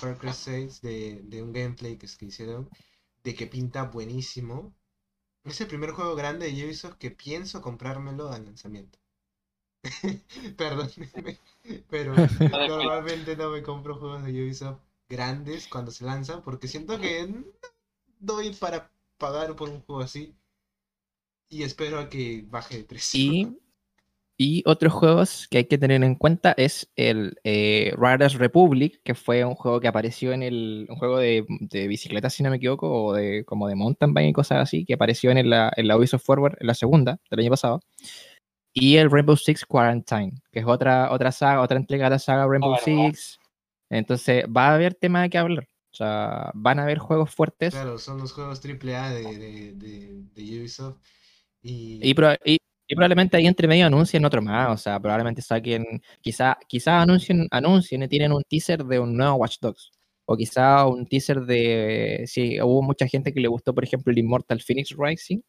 [0.00, 2.68] Far Cry 6, de, de un gameplay que, es que hicieron,
[3.24, 4.72] de que pinta buenísimo.
[5.44, 8.98] Es el primer juego grande de Ubisoft que pienso comprármelo al lanzamiento.
[10.56, 11.38] Perdónenme,
[11.88, 12.14] pero
[12.68, 14.78] normalmente no me compro juegos de Ubisoft
[15.10, 17.44] grandes cuando se lanzan porque siento que no
[18.18, 20.34] doy para pagar por un juego así
[21.50, 23.20] y espero a que baje de precio.
[23.20, 23.58] Y,
[24.38, 29.14] y otros juegos que hay que tener en cuenta es el eh, Riders Republic, que
[29.14, 32.56] fue un juego que apareció en el un juego de, de bicicleta, si no me
[32.56, 35.88] equivoco, o de como de mountain bike y cosas así, que apareció en la, en
[35.88, 37.80] la Ubisoft Forward, en la segunda del año pasado.
[38.72, 42.46] Y el Rainbow Six Quarantine, que es otra, otra saga, otra entrega de la saga
[42.46, 42.84] Rainbow ¿verdad?
[42.84, 43.39] Six.
[43.90, 45.68] Entonces va a haber tema de qué hablar.
[45.92, 47.74] O sea, van a haber juegos fuertes.
[47.74, 50.98] Claro, son los juegos AAA de, de, de, de Ubisoft.
[51.62, 55.42] Y, Y, proba- y- y probablemente ahí entre medio anuncien otro más, o sea, probablemente
[55.42, 55.84] saquen,
[56.20, 59.90] quizá, quizá anuncien, anuncien y tienen un teaser de un nuevo Watch Dogs.
[60.24, 64.18] O quizá un teaser de, si hubo mucha gente que le gustó, por ejemplo, el
[64.18, 65.40] Immortal Phoenix Rising,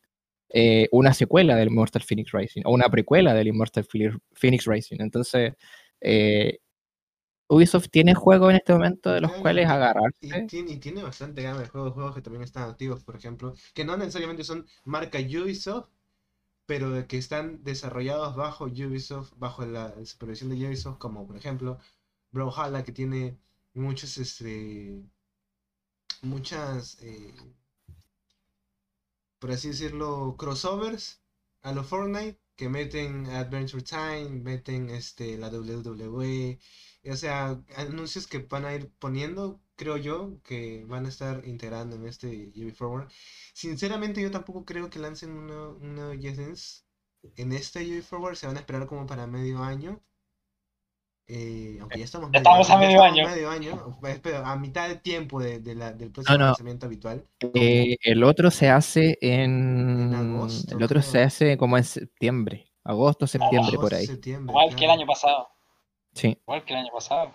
[0.49, 4.97] eh, una secuela del Immortal Phoenix Rising, o una precuela del Immortal Phoenix- Phoenix Rising.
[4.99, 5.53] Entonces,
[6.01, 6.59] eh,
[7.51, 10.17] Ubisoft tiene juegos en este momento de los Claro, cuales agarrarse.
[10.19, 13.53] y tiene, y tiene bastante gama de juegos, juegos que también están activos, por ejemplo,
[13.73, 15.89] que no necesariamente son marca Ubisoft,
[16.67, 21.79] pero que están desarrollados bajo Ubisoft, bajo la supervisión de Ubisoft, como por ejemplo
[22.31, 23.39] Brawlhalla que tiene
[23.75, 25.03] muchos, este,
[26.23, 27.33] muchas, eh,
[29.39, 31.21] por así decirlo, crossovers
[31.63, 36.59] a los Fortnite que meten Adventure Time, meten este, la WWE,
[37.09, 41.95] o sea, anuncios que van a ir poniendo, creo yo, que van a estar integrando
[41.95, 43.09] en este Ubi Forward.
[43.53, 46.83] Sinceramente, yo tampoco creo que lancen una, una Yes Dance
[47.37, 50.01] en este Ubi Forward, se van a esperar como para medio año.
[51.27, 53.25] Eh, aunque ya estamos, estamos a medio año.
[53.25, 56.45] medio año, pues, pero a mitad de tiempo de, de la- del próximo no.
[56.47, 57.25] lanzamiento habitual.
[57.53, 60.13] Eh, el otro se hace en.
[60.13, 61.11] En agosto, el otro creo.
[61.11, 62.67] se hace como en septiembre.
[62.83, 64.05] Agosto, septiembre, por Agosto, ahí.
[64.07, 64.93] septiembre, Igual que el claro.
[64.93, 65.47] año pasado.
[66.13, 66.37] Sí.
[66.41, 67.31] Igual que el año pasado.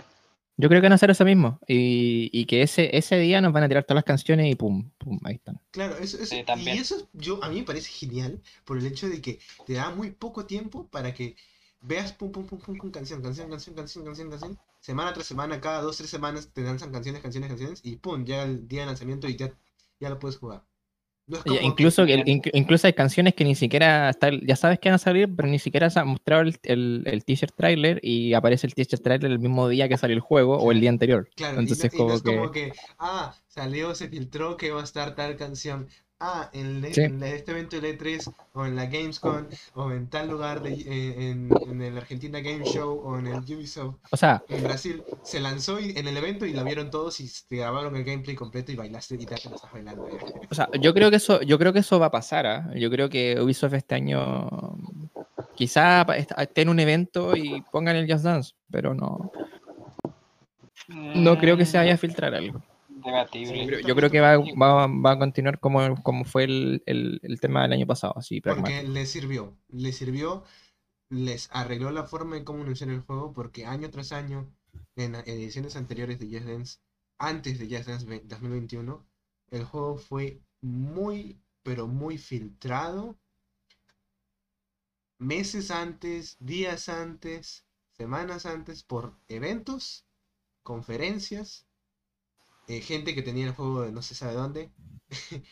[0.58, 1.58] Yo creo que van a hacer eso mismo.
[1.68, 4.90] Y, y que ese, ese día nos van a tirar todas las canciones y pum,
[4.96, 5.60] pum, ahí están.
[5.70, 9.06] Claro, eso, eso- Sí, y eso yo, a mí me parece genial por el hecho
[9.08, 11.36] de que te da muy poco tiempo para que
[11.82, 14.58] veas pum, pum, pum, pum, pum, canción, canción, canción, canción, canción, canción.
[14.80, 18.44] Semana tras semana, cada dos, tres semanas te lanzan canciones, canciones, canciones y pum, llega
[18.44, 19.52] el día de lanzamiento y ya,
[20.00, 20.62] ya lo puedes jugar.
[21.28, 24.88] No incluso, que- que- inc- incluso hay canciones que ni siquiera está, ya sabes que
[24.88, 28.34] van a salir, pero ni siquiera se ha mostrado el, el, el teaser trailer y
[28.34, 31.28] aparece el teaser trailer el mismo día que salió el juego o el día anterior.
[31.34, 32.36] Claro, y no- Entonces, y no, como es que.
[32.36, 35.88] como que, ah, salió, se filtró que va a estar tal canción.
[36.18, 37.02] Ah, en, Sí.
[37.02, 39.44] en este evento de E3, o en la Gamescom,
[39.74, 43.40] o en tal lugar, de, eh, en, en el Argentina Game Show, o en el
[43.40, 47.20] Ubisoft O sea, en Brasil, se lanzó y- en el evento y la vieron todos
[47.20, 50.08] y te grabaron el gameplay completo y bailaste y te estás bailando.
[50.50, 52.70] o sea, yo creo que eso, yo creo que eso va a pasar, ¿ah?
[52.74, 54.48] Yo creo que Ubisoft este año
[55.54, 59.30] quizá est- esté en un evento y pongan el Just Dance, pero no,
[60.88, 62.62] no creo que se vaya a filtrar algo.
[63.06, 63.60] Debatible.
[63.60, 67.20] Yo creo, yo creo que va, va- va a continuar como, como fue el, el-
[67.22, 68.40] el tema del año pasado, así.
[68.40, 70.44] Porque les sirvió, les sirvió,
[71.10, 74.52] les arregló la forma de cómo anunciar el juego, porque año tras año,
[74.96, 76.78] en ediciones anteriores de Just Dance,
[77.18, 79.06] antes de Just Dance ve- 2021,
[79.50, 83.16] el juego fue muy, pero muy filtrado.
[85.18, 90.04] Meses antes, días antes, semanas antes, por eventos,
[90.62, 91.65] conferencias,
[92.68, 94.70] eh, gente que tenía el juego de no se sabe dónde,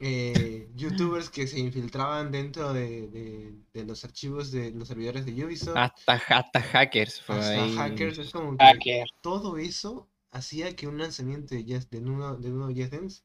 [0.00, 5.44] eh, youtubers que se infiltraban dentro de, de- de los archivos de los servidores de
[5.44, 7.74] Ubisoft, Hasta, hasta hackers fue hasta ahí.
[7.76, 9.06] hackers, es como que Hacker.
[9.20, 13.22] todo eso hacía que un lanzamiento de, Just- de uno de uno Just Dance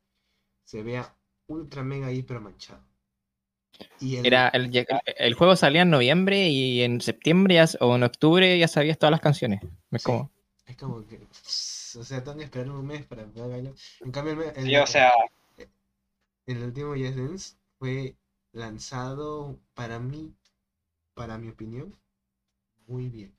[0.66, 1.16] se vea
[1.48, 2.84] ultra mega hiper manchado.
[4.00, 4.86] Y el- Era el, el-
[5.18, 9.12] el juego salía en noviembre y en septiembre ya o en octubre ya sabías todas
[9.12, 9.62] las canciones.
[9.92, 10.06] Es Sí.
[10.06, 10.32] como,
[10.68, 11.20] Es como que,
[11.98, 13.74] o sea, tengo que esperar un mes para poder bailar.
[14.02, 14.80] En cambio, el, el- Sí,
[15.58, 15.70] o sea,
[16.48, 18.18] el último Just Dance fue
[18.52, 20.36] lanzado para mí,
[21.16, 21.98] para mi opinión,
[22.88, 23.36] muy bien.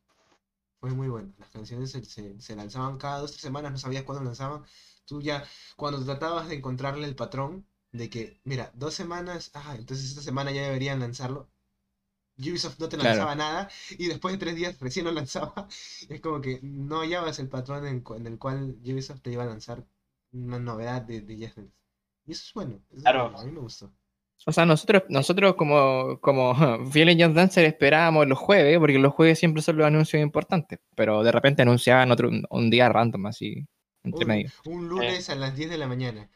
[0.81, 1.33] Fue muy bueno.
[1.39, 4.65] Las canciones se, se- se lanzaban cada dos tres semanas, no sabías cuándo lanzaban.
[5.07, 5.45] Tú ya,
[5.77, 10.53] cuando tratabas de encontrarle el patrón de que, mira, dos semanas, ah, entonces esta semana
[10.53, 11.51] ya deberían lanzarlo.
[12.41, 13.11] Ubisoft no te Claro.
[13.11, 13.69] lanzaba nada
[13.99, 15.69] y después de tres días recién lo lanzaba.
[16.09, 19.85] Es como que no hallabas el patrón en, el cual Ubisoft te iba a lanzar
[20.33, 21.73] una novedad de, de Just Dance.
[22.27, 22.75] Y eso es bueno.
[22.91, 23.25] eso es Claro.
[23.25, 23.91] bueno, A mí me gustó.
[24.47, 26.55] o sea, nosotros, nosotros como, como
[26.93, 31.23] fieles Just Dancer esperábamos los jueves, porque los jueves siempre son los anuncios importantes, pero
[31.23, 33.67] de repente anunciaban otro, un, un día random así,
[34.05, 34.51] entre Un, medio.
[34.65, 36.31] un lunes a las 10 de la mañana.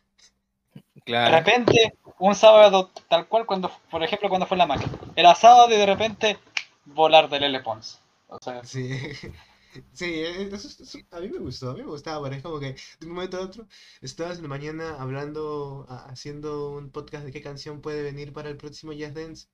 [0.94, 1.36] de Claro.
[1.38, 4.92] repente, un sábado, tal cual, cuando, por ejemplo, cuando fue la máquina.
[5.16, 6.38] Era sábado y de repente
[6.84, 8.00] volar del L Pons.
[8.28, 8.88] O sea, Sí,
[9.92, 12.60] sí, eh, eso, eso a mí me gustó, a mí me gustaba, pero es como
[12.60, 13.66] que de un momento a otro
[14.00, 18.56] estabas en la mañana hablando, haciendo un podcast de qué canción puede venir para el
[18.56, 19.48] próximo Jazz Dance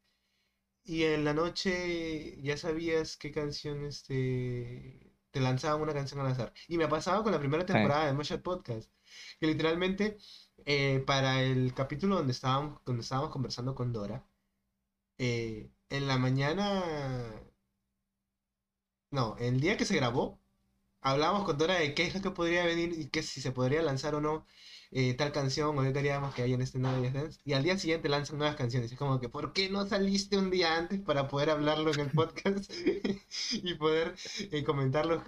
[0.84, 6.52] y en la noche ya sabías qué canción este, te lanzaban una canción al azar.
[6.68, 8.90] Y me pasaba con la primera temporada de Motion Podcast,
[9.38, 10.18] que literalmente
[10.66, 14.26] eh, para el capítulo donde estábamos, donde estábamos conversando con Dora,
[15.18, 16.84] eh, en la mañana
[19.10, 20.40] no, el día que se grabó,
[21.02, 23.82] hablábamos con Dora de qué es lo que podría venir y que si se podría
[23.82, 24.46] lanzar o no
[24.92, 27.40] eh, tal canción o qué queríamos que haya en este Dance.
[27.44, 28.92] Y al día siguiente lanzan nuevas canciones.
[28.92, 32.10] Es como que, ¿por qué no saliste un día antes para poder hablarlo en el
[32.10, 32.72] podcast
[33.52, 34.14] y poder
[34.66, 35.22] comentar los-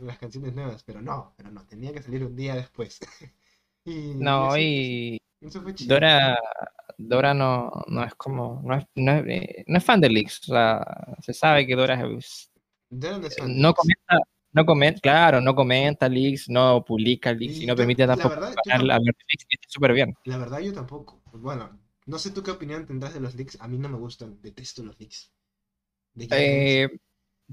[0.00, 0.82] las canciones nuevas?
[0.84, 3.00] Pero no, pero no, tenía que salir un día después.
[3.86, 5.94] y, No, eso, y eso fue chido.
[5.96, 6.38] Dora,
[6.98, 10.40] Dora no, no es como, no es, no es, eh, no es fan de leaks,
[10.48, 10.84] o sea,
[11.22, 12.50] se sabe que Dora es-
[12.90, 14.18] Dora no es fan no comenta,
[14.52, 18.34] no comenta, claro, no comenta leaks, no publica leaks y Y no permite la tampoco
[18.34, 19.18] verdad, yo hablar, tampoco.
[19.28, 20.14] leaks, está súper bien.
[20.24, 21.22] La verdad, yo tampoco.
[21.32, 23.58] Bueno, no sé tú qué opinión tendrás de los leaks.
[23.60, 25.32] A mí no me gustan, detesto los leaks.
[26.14, 26.26] De.
[26.30, 26.88] Eh,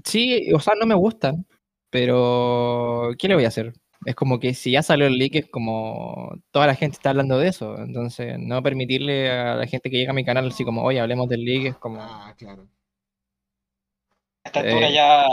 [0.04, 1.46] sí, o sea, no me gustan,
[1.90, 3.74] Pero, ¿qué le voy a hacer?
[4.06, 7.38] Es como que si ya salió el leak, es como toda la gente está hablando
[7.38, 7.78] de eso.
[7.78, 11.28] Entonces, no permitirle a la gente que llega a mi canal así como, oye, hablemos
[11.28, 12.00] del leak, es como.
[12.00, 12.68] Ah, claro.
[14.44, 15.26] A esta altura Eh, ya.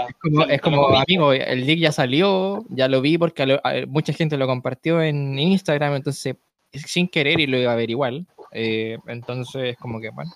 [0.49, 3.85] Es como, es amigo, el leak ya salió, ya lo vi porque a lo- a-
[3.87, 6.35] mucha gente lo compartió en Instagram, entonces
[6.73, 8.25] sin querer y lo iba a ver igual.
[8.53, 10.31] Eh, entonces, como que, bueno,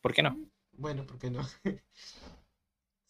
[0.00, 0.36] ¿por qué no?
[0.72, 1.40] Bueno, ¿por qué no?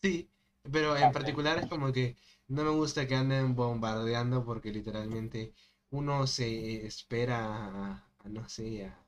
[0.02, 0.28] Sí,
[0.70, 2.14] pero en particular es como que
[2.48, 5.54] no me gusta que anden bombardeando porque literalmente
[5.90, 9.06] uno se espera a, a, no sé, a,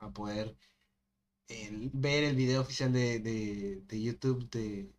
[0.00, 0.56] a poder
[1.48, 4.94] el- ver el video oficial de, de, de YouTube de,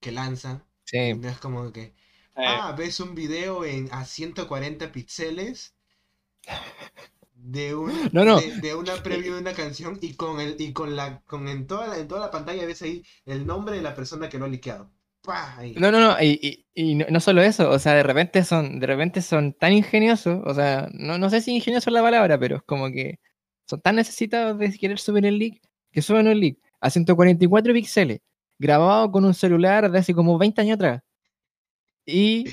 [0.00, 0.64] que lanzan.
[0.84, 1.94] Sí, no es como que,
[2.36, 5.74] Eh, ah, ves un video en, a 140 píxeles
[7.34, 8.40] de, un, No, no.
[8.40, 11.66] de, de una preview de una canción y con el y con la con en
[11.66, 14.46] toda la, en toda la pantalla ves ahí el nombre de la persona que lo
[14.46, 14.90] ha liqueado.
[15.80, 18.80] No, no, no, y, y- y no, no solo eso, o sea, de repente son,
[18.80, 22.38] de repente son tan ingeniosos, o sea, no, no sé si ingenioso es la palabra,
[22.38, 23.20] pero es como que
[23.68, 25.60] son tan necesitados de querer subir el leak,
[25.92, 28.20] que suben un leak a 144 píxeles,
[28.58, 31.02] grabado con un celular de hace como 20 años atrás,
[32.06, 32.44] y,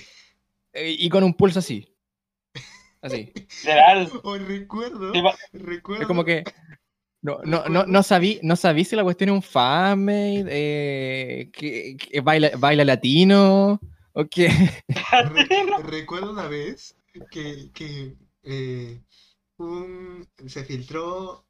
[0.73, 1.93] y con un pulso así,
[3.01, 3.33] así.
[3.63, 4.09] literal.
[4.23, 5.11] O recuerdo,
[5.51, 6.01] recuerdo.
[6.03, 6.43] Es como que
[7.21, 11.97] no, no, no, no sabí, no sabí si la cuestión es un fanmade, eh, que,
[11.97, 13.79] que baila, baila latino,
[14.13, 14.25] o.
[15.23, 15.47] Re-
[15.83, 16.97] recuerdo una vez
[17.29, 19.01] que, que eh,
[19.57, 21.45] un, se filtró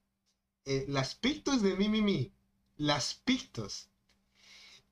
[0.65, 2.33] eh, las pictos de Mimimi.
[2.77, 3.89] Las pictos.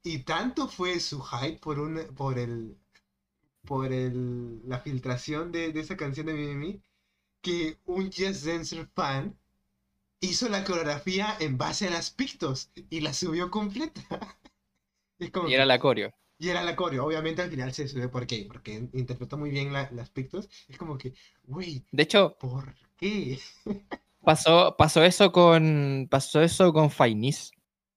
[0.04, 2.78] Y tanto fue su hype por un, por el
[3.66, 6.84] por el, la filtración de, de esa canción de Mimimi
[7.42, 9.38] que un Yes Dancer fan
[10.22, 14.02] hizo la coreografía en base a las pictos y la subió completa.
[15.20, 16.12] Es como Y era la coreo.
[16.38, 18.46] y era la coreo, obviamente al final se subió, ¿por qué?
[18.48, 20.50] Porque interpretó muy bien la- las pictos.
[20.70, 21.14] Es como que,
[21.44, 23.38] güey, De hecho, ¿por qué?
[24.24, 27.52] pasó, pasó eso con pasó eso con Fainis,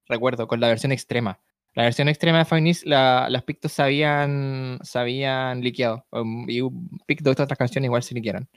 [0.07, 1.41] recuerdo, con la versión extrema.
[1.75, 6.07] La versión extrema de Fainis, la, las pictos se habían, se habían liqueado.
[6.11, 8.49] um, y un picto de otras canciones igual se liquearon.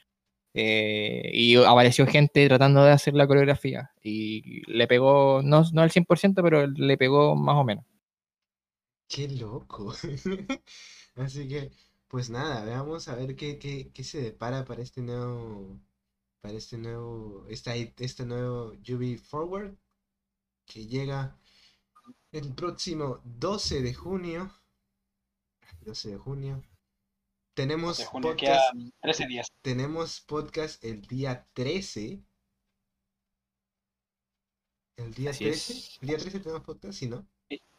[0.58, 3.92] Eh, y apareció gente tratando de hacer la coreografía.
[4.02, 7.86] Y le pegó, no, no al 100%, pero le pegó más o menos.
[9.10, 9.94] Qué loco.
[11.16, 11.72] Así que,
[12.08, 15.78] pues nada, veamos a ver qué, qué, qué se depara para este nuevo,
[16.40, 19.76] para este nuevo, esta, este nuevo UV Forward
[20.66, 21.38] que llega
[22.32, 24.52] el próximo 12 de junio.
[25.82, 26.64] 12 de junio.
[27.56, 29.54] Tenemos de junio podcast, quedan 13 días.
[29.62, 32.22] tenemos podcast el día 13.
[34.98, 35.74] El día Así 13.
[35.74, 35.98] es.
[36.02, 37.26] El día 13 tenemos podcast, ¿sí, no?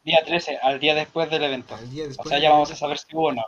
[0.03, 1.75] Día 13, al día después del evento.
[1.75, 3.43] Al día O después sea, del ya vamos a saber si hubo o no.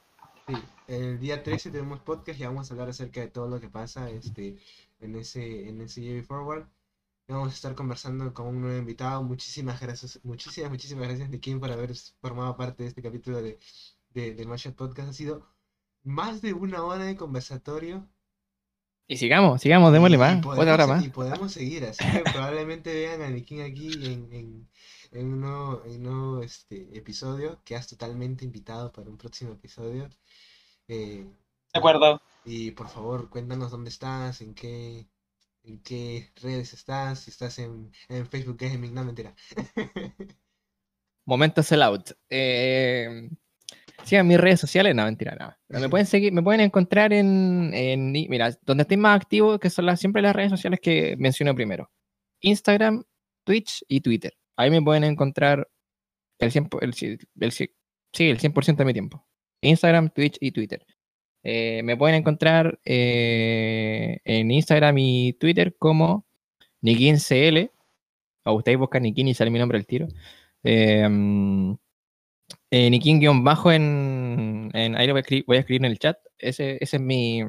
[0.47, 0.53] Sí,
[0.87, 4.11] el día 13 tenemos podcast y vamos a hablar acerca de todo lo que pasa
[4.11, 4.57] este,
[4.99, 6.67] en ese, en ese JV Forward.
[7.27, 9.23] Vamos a estar conversando con un nuevo invitado.
[9.23, 13.57] Muchísimas gracias, muchísimas, muchísimas gracias, Nikin, por haber formado parte de este capítulo de,
[14.11, 15.09] de, del Mashup Podcast.
[15.09, 15.58] Ha sido
[16.09, 18.07] más de una hora de conversatorio.
[19.07, 20.35] Y sigamos, sigamos, démosle y- y más.
[20.43, 21.03] podemos Otra hora más.
[21.05, 24.69] Y podemos seguir, así que probablemente vean a Nikin aquí en, en,
[25.11, 27.59] en un nuevo, en un nuevo, este, episodio.
[27.63, 30.09] Quedas totalmente invitado para un próximo episodio.
[30.87, 31.25] Eh,
[31.73, 32.21] De acuerdo.
[32.45, 35.07] y por favor, cuéntanos dónde estás, en qué,
[35.63, 39.35] en qué redes estás, si estás en, en Facebook Gaming, no mentira.
[41.25, 42.11] Momento sellout.
[42.29, 43.29] Eh,
[44.03, 45.59] sigan mis redes sociales, no, mentira, nada.
[45.67, 47.71] Me pueden seguir, me pueden encontrar en,
[48.11, 51.91] mira, donde estoy más activo, que son las, siempre las redes sociales que menciono primero.
[52.41, 53.03] Instagram,
[53.43, 54.33] Twitch y Twitter.
[54.57, 55.69] Ahí me pueden encontrar
[56.39, 56.89] el 100%, el,
[57.39, 57.69] el sí,
[58.29, 59.25] el 100% de mi tiempo.
[59.61, 60.85] Instagram, Twitch y Twitter.
[61.43, 66.25] Eh, me pueden encontrar eh, en Instagram y Twitter como
[66.81, 67.71] NikinCL.
[68.45, 70.07] O ustedes buscan Nikin y sale mi nombre al tiro.
[70.63, 71.07] Eh,
[72.71, 75.91] eh, Nikin guion bajo en, en ahí lo voy a, escribir, voy a escribir en
[75.91, 76.17] el chat.
[76.37, 77.43] Ese, ese es mi,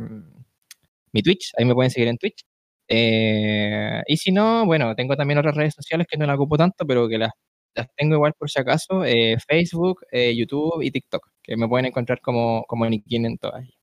[1.13, 1.53] mi Twitch.
[1.59, 2.45] Ahí me pueden seguir en Twitch.
[2.89, 6.87] Eh, y si no, bueno, tengo también otras redes sociales que no las ocupo tanto,
[6.87, 7.33] pero que las,
[7.75, 9.05] las tengo igual por si acaso.
[9.05, 13.63] eh, Facebook, eh, YouTube y TikTok, que me pueden encontrar como, como Nikin en todas.
[13.65, 13.77] ellas.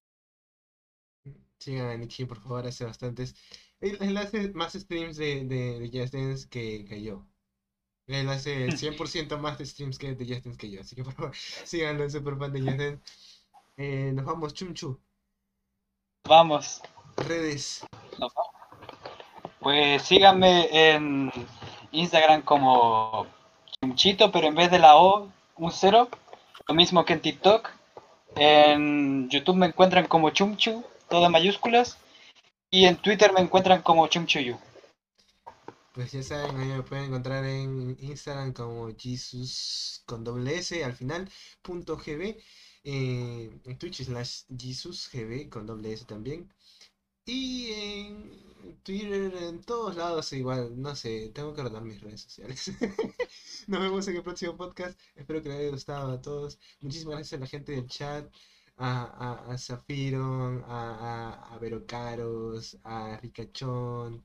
[1.60, 3.36] Sigan a Nikin, por favor, hace bastantes.
[3.80, 7.26] Él, hace más streams de, de, de que, que yo.
[8.08, 10.82] Él hace el 100% más de streams que de Just Dance que yo.
[10.82, 13.02] Así que por favor, síganlo en super fan de Just Dance.
[13.78, 15.00] Eh, nos vamos, Chumchu.
[16.28, 16.82] Vamos.
[17.18, 17.86] Redes.
[18.20, 18.54] Nos vamos.
[19.60, 21.32] Pues síganme en
[21.92, 23.28] Instagram como
[23.82, 26.10] Chumchito, pero en vez de la O, un cero.
[26.68, 27.70] Lo mismo que en TikTok.
[28.36, 31.98] En YouTube me encuentran como Chumchu, todas mayúsculas.
[32.70, 34.58] Y en Twitter me encuentran como Chumchuyu.
[35.98, 40.94] Pues ya saben, ahí me pueden encontrar en Instagram como Jesus con doble S al
[40.94, 41.28] final,
[41.64, 42.38] punto GB.
[42.84, 46.54] eh, en Twitch slash Jesus GB con doble S también.
[47.26, 52.72] Y en Twitter, en todos lados igual, no sé, tengo que ordenar mis redes sociales.
[53.68, 55.00] Nos vemos en el próximo podcast.
[55.16, 56.60] Espero que les haya gustado a todos.
[56.82, 58.34] Muchísimas gracias a la gente del chat,
[58.78, 59.04] a,
[59.50, 61.60] a, a Zafiro, a, a, a
[62.84, 64.24] a Ricachón,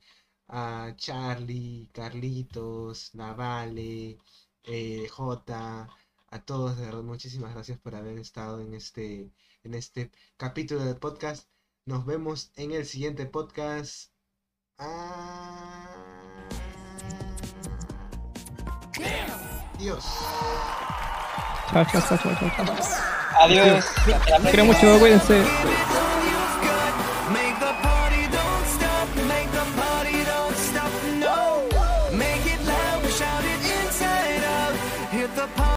[0.52, 4.18] a Charlie, Carlitos, Navale,
[4.64, 5.88] eh, J,
[6.30, 9.32] a todos, de verdad, muchísimas gracias por haber estado en este,
[9.64, 11.48] en este capítulo del podcast.
[11.86, 14.10] Nos vemos en el siguiente podcast.
[19.78, 20.04] Adiós.
[21.70, 22.76] Chao, chao, chao, chao, chao.
[23.40, 23.84] Adiós.
[24.50, 26.01] Quiero mucho, cuídense.